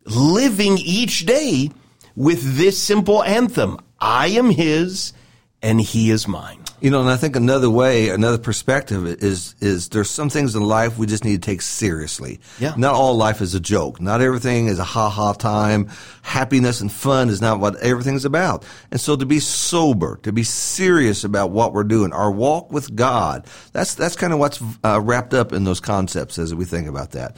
living 0.06 0.78
each 0.78 1.26
day 1.26 1.70
with 2.16 2.56
this 2.56 2.82
simple 2.82 3.22
anthem. 3.24 3.78
I 4.00 4.28
am 4.28 4.48
his 4.48 5.12
and 5.60 5.82
he 5.82 6.10
is 6.10 6.26
mine. 6.26 6.59
You 6.80 6.90
know, 6.90 7.00
and 7.00 7.10
I 7.10 7.16
think 7.16 7.36
another 7.36 7.68
way, 7.68 8.08
another 8.08 8.38
perspective 8.38 9.06
is 9.06 9.54
is 9.60 9.88
there's 9.90 10.08
some 10.08 10.30
things 10.30 10.54
in 10.54 10.62
life 10.62 10.96
we 10.96 11.06
just 11.06 11.24
need 11.24 11.42
to 11.42 11.46
take 11.46 11.60
seriously. 11.60 12.40
Yeah. 12.58 12.74
Not 12.76 12.94
all 12.94 13.16
life 13.16 13.40
is 13.40 13.54
a 13.54 13.60
joke. 13.60 14.00
Not 14.00 14.20
everything 14.20 14.66
is 14.66 14.78
a 14.78 14.84
ha 14.84 15.10
ha 15.10 15.32
time. 15.34 15.90
Happiness 16.22 16.80
and 16.80 16.90
fun 16.90 17.28
is 17.28 17.40
not 17.40 17.60
what 17.60 17.76
everything's 17.76 18.24
about. 18.24 18.64
And 18.90 19.00
so 19.00 19.16
to 19.16 19.26
be 19.26 19.40
sober, 19.40 20.18
to 20.22 20.32
be 20.32 20.42
serious 20.42 21.24
about 21.24 21.50
what 21.50 21.72
we're 21.72 21.84
doing, 21.84 22.12
our 22.12 22.30
walk 22.30 22.72
with 22.72 22.94
God, 22.96 23.46
that's 23.72 23.94
that's 23.94 24.16
kind 24.16 24.32
of 24.32 24.38
what's 24.38 24.62
uh, 24.84 25.00
wrapped 25.02 25.34
up 25.34 25.52
in 25.52 25.64
those 25.64 25.80
concepts 25.80 26.38
as 26.38 26.54
we 26.54 26.64
think 26.64 26.88
about 26.88 27.10
that. 27.12 27.36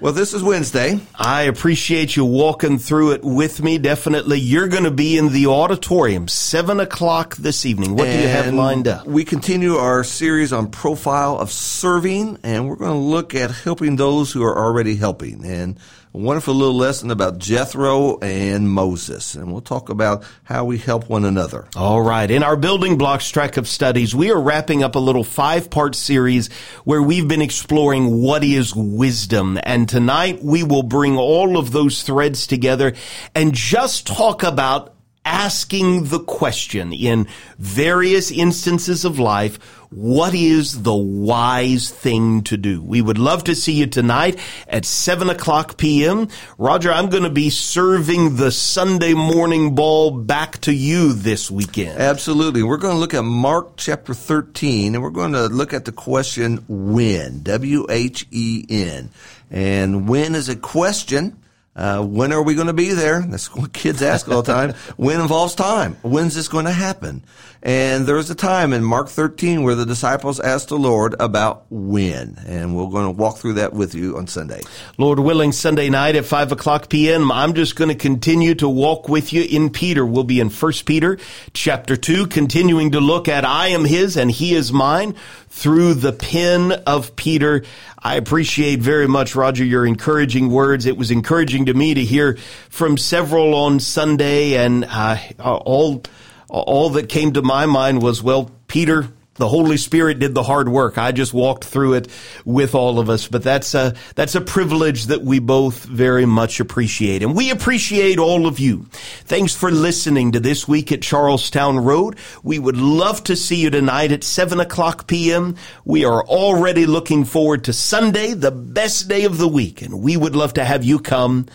Well, 0.00 0.14
this 0.14 0.32
is 0.32 0.42
Wednesday. 0.42 0.98
I 1.14 1.42
appreciate 1.42 2.16
you 2.16 2.24
walking 2.24 2.78
through 2.78 3.12
it 3.12 3.22
with 3.22 3.62
me. 3.62 3.76
Definitely. 3.76 4.38
You're 4.40 4.68
going 4.68 4.84
to 4.84 4.90
be 4.90 5.18
in 5.18 5.28
the 5.28 5.48
auditorium, 5.48 6.26
7 6.26 6.80
o'clock 6.80 7.36
this 7.36 7.66
evening. 7.66 7.96
What 7.96 8.06
do 8.06 8.12
you 8.12 8.26
have 8.26 8.54
lined 8.54 8.88
up? 8.88 9.06
We 9.06 9.26
continue 9.26 9.74
our 9.74 10.02
series 10.02 10.54
on 10.54 10.70
profile 10.70 11.36
of 11.36 11.52
serving, 11.52 12.38
and 12.42 12.66
we're 12.66 12.76
going 12.76 12.92
to 12.92 12.96
look 12.96 13.34
at 13.34 13.50
helping 13.50 13.96
those 13.96 14.32
who 14.32 14.42
are 14.42 14.56
already 14.56 14.96
helping. 14.96 15.44
And 15.44 15.78
a 16.12 16.18
wonderful 16.18 16.54
little 16.54 16.74
lesson 16.74 17.10
about 17.12 17.38
Jethro 17.38 18.18
and 18.18 18.68
Moses. 18.68 19.36
And 19.36 19.52
we'll 19.52 19.60
talk 19.60 19.88
about 19.90 20.24
how 20.42 20.64
we 20.64 20.76
help 20.76 21.08
one 21.08 21.24
another. 21.24 21.68
All 21.76 22.02
right. 22.02 22.28
In 22.28 22.42
our 22.42 22.56
building 22.56 22.98
blocks 22.98 23.30
track 23.30 23.56
of 23.56 23.68
studies, 23.68 24.14
we 24.14 24.32
are 24.32 24.40
wrapping 24.40 24.82
up 24.82 24.96
a 24.96 24.98
little 24.98 25.22
five 25.22 25.70
part 25.70 25.94
series 25.94 26.50
where 26.84 27.00
we've 27.00 27.28
been 27.28 27.42
exploring 27.42 28.20
what 28.20 28.42
is 28.42 28.74
wisdom. 28.74 29.58
And 29.62 29.88
tonight 29.88 30.42
we 30.42 30.64
will 30.64 30.82
bring 30.82 31.16
all 31.16 31.56
of 31.56 31.70
those 31.70 32.02
threads 32.02 32.46
together 32.48 32.94
and 33.34 33.54
just 33.54 34.06
talk 34.06 34.42
about 34.42 34.96
asking 35.24 36.04
the 36.04 36.20
question 36.20 36.92
in 36.92 37.26
various 37.58 38.30
instances 38.30 39.04
of 39.04 39.18
life, 39.18 39.58
what 39.90 40.34
is 40.34 40.82
the 40.82 40.94
wise 40.94 41.90
thing 41.90 42.42
to 42.42 42.56
do? 42.56 42.80
We 42.80 43.02
would 43.02 43.18
love 43.18 43.44
to 43.44 43.56
see 43.56 43.72
you 43.72 43.86
tonight 43.86 44.38
at 44.68 44.84
7 44.84 45.28
o'clock 45.28 45.76
p.m. 45.76 46.28
Roger, 46.58 46.92
I'm 46.92 47.10
going 47.10 47.24
to 47.24 47.30
be 47.30 47.50
serving 47.50 48.36
the 48.36 48.52
Sunday 48.52 49.14
morning 49.14 49.74
ball 49.74 50.12
back 50.12 50.60
to 50.62 50.72
you 50.72 51.12
this 51.12 51.50
weekend. 51.50 51.98
Absolutely. 51.98 52.62
We're 52.62 52.76
going 52.76 52.94
to 52.94 53.00
look 53.00 53.14
at 53.14 53.22
Mark 53.22 53.76
chapter 53.76 54.14
13, 54.14 54.94
and 54.94 55.02
we're 55.02 55.10
going 55.10 55.32
to 55.32 55.46
look 55.46 55.72
at 55.72 55.84
the 55.86 55.92
question 55.92 56.64
when. 56.68 57.42
W 57.42 57.86
H 57.90 58.26
E 58.30 58.64
N. 58.68 59.10
And 59.50 60.08
when 60.08 60.36
is 60.36 60.48
a 60.48 60.56
question. 60.56 61.39
Uh, 61.76 62.04
when 62.04 62.32
are 62.32 62.42
we 62.42 62.54
going 62.54 62.66
to 62.66 62.72
be 62.72 62.90
there? 62.90 63.20
That's 63.20 63.54
what 63.54 63.72
kids 63.72 64.02
ask 64.02 64.28
all 64.28 64.42
the 64.42 64.52
time. 64.52 64.74
when 64.96 65.20
involves 65.20 65.54
time. 65.54 65.96
When's 66.02 66.34
this 66.34 66.48
going 66.48 66.64
to 66.64 66.72
happen? 66.72 67.24
And 67.62 68.06
there's 68.06 68.30
a 68.30 68.34
time 68.34 68.72
in 68.72 68.82
Mark 68.82 69.08
13 69.08 69.62
where 69.62 69.74
the 69.74 69.84
disciples 69.84 70.40
asked 70.40 70.68
the 70.68 70.78
Lord 70.78 71.14
about 71.20 71.66
when. 71.68 72.38
And 72.46 72.74
we're 72.74 72.88
going 72.88 73.04
to 73.04 73.10
walk 73.10 73.36
through 73.36 73.54
that 73.54 73.74
with 73.74 73.94
you 73.94 74.16
on 74.16 74.26
Sunday. 74.26 74.62
Lord 74.96 75.18
willing, 75.18 75.52
Sunday 75.52 75.90
night 75.90 76.16
at 76.16 76.24
5 76.24 76.52
o'clock 76.52 76.88
p.m., 76.88 77.30
I'm 77.30 77.52
just 77.54 77.76
going 77.76 77.90
to 77.90 77.94
continue 77.94 78.54
to 78.56 78.68
walk 78.68 79.08
with 79.08 79.32
you 79.32 79.42
in 79.42 79.68
Peter. 79.68 80.06
We'll 80.06 80.24
be 80.24 80.40
in 80.40 80.48
1 80.48 80.72
Peter 80.86 81.18
chapter 81.52 81.96
2, 81.96 82.28
continuing 82.28 82.92
to 82.92 83.00
look 83.00 83.28
at 83.28 83.44
I 83.44 83.68
am 83.68 83.84
his 83.84 84.16
and 84.16 84.30
he 84.30 84.54
is 84.54 84.72
mine 84.72 85.14
through 85.48 85.94
the 85.94 86.12
pen 86.12 86.72
of 86.86 87.14
Peter. 87.16 87.64
I 87.98 88.14
appreciate 88.14 88.80
very 88.80 89.06
much, 89.06 89.34
Roger, 89.34 89.64
your 89.64 89.84
encouraging 89.84 90.50
words. 90.50 90.86
It 90.86 90.96
was 90.96 91.10
encouraging 91.10 91.66
to 91.66 91.74
me 91.74 91.92
to 91.92 92.02
hear 92.02 92.38
from 92.70 92.96
several 92.96 93.54
on 93.54 93.80
Sunday 93.80 94.54
and 94.54 94.86
uh, 94.86 95.18
all, 95.38 96.02
all 96.50 96.90
that 96.90 97.08
came 97.08 97.32
to 97.34 97.42
my 97.42 97.66
mind 97.66 98.02
was, 98.02 98.22
well, 98.22 98.50
Peter, 98.66 99.08
the 99.34 99.48
Holy 99.48 99.78
Spirit 99.78 100.18
did 100.18 100.34
the 100.34 100.42
hard 100.42 100.68
work. 100.68 100.98
I 100.98 101.12
just 101.12 101.32
walked 101.32 101.64
through 101.64 101.94
it 101.94 102.08
with 102.44 102.74
all 102.74 102.98
of 102.98 103.08
us, 103.08 103.26
but 103.26 103.42
that's 103.42 103.74
a, 103.74 103.94
that's 104.14 104.34
a 104.34 104.40
privilege 104.40 105.06
that 105.06 105.22
we 105.22 105.38
both 105.38 105.84
very 105.84 106.26
much 106.26 106.60
appreciate. 106.60 107.22
And 107.22 107.34
we 107.34 107.50
appreciate 107.50 108.18
all 108.18 108.46
of 108.46 108.58
you. 108.58 108.86
Thanks 109.24 109.54
for 109.54 109.70
listening 109.70 110.32
to 110.32 110.40
this 110.40 110.68
week 110.68 110.92
at 110.92 111.00
Charlestown 111.00 111.78
Road. 111.78 112.18
We 112.42 112.58
would 112.58 112.76
love 112.76 113.24
to 113.24 113.36
see 113.36 113.56
you 113.56 113.70
tonight 113.70 114.12
at 114.12 114.24
7 114.24 114.60
o'clock 114.60 115.06
p.m. 115.06 115.56
We 115.84 116.04
are 116.04 116.22
already 116.22 116.84
looking 116.84 117.24
forward 117.24 117.64
to 117.64 117.72
Sunday, 117.72 118.34
the 118.34 118.50
best 118.50 119.08
day 119.08 119.24
of 119.24 119.38
the 119.38 119.48
week, 119.48 119.80
and 119.80 120.02
we 120.02 120.16
would 120.16 120.36
love 120.36 120.54
to 120.54 120.64
have 120.64 120.84
you 120.84 120.98
come 120.98 121.46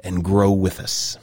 and 0.00 0.24
grow 0.24 0.50
with 0.50 0.80
us. 0.80 1.18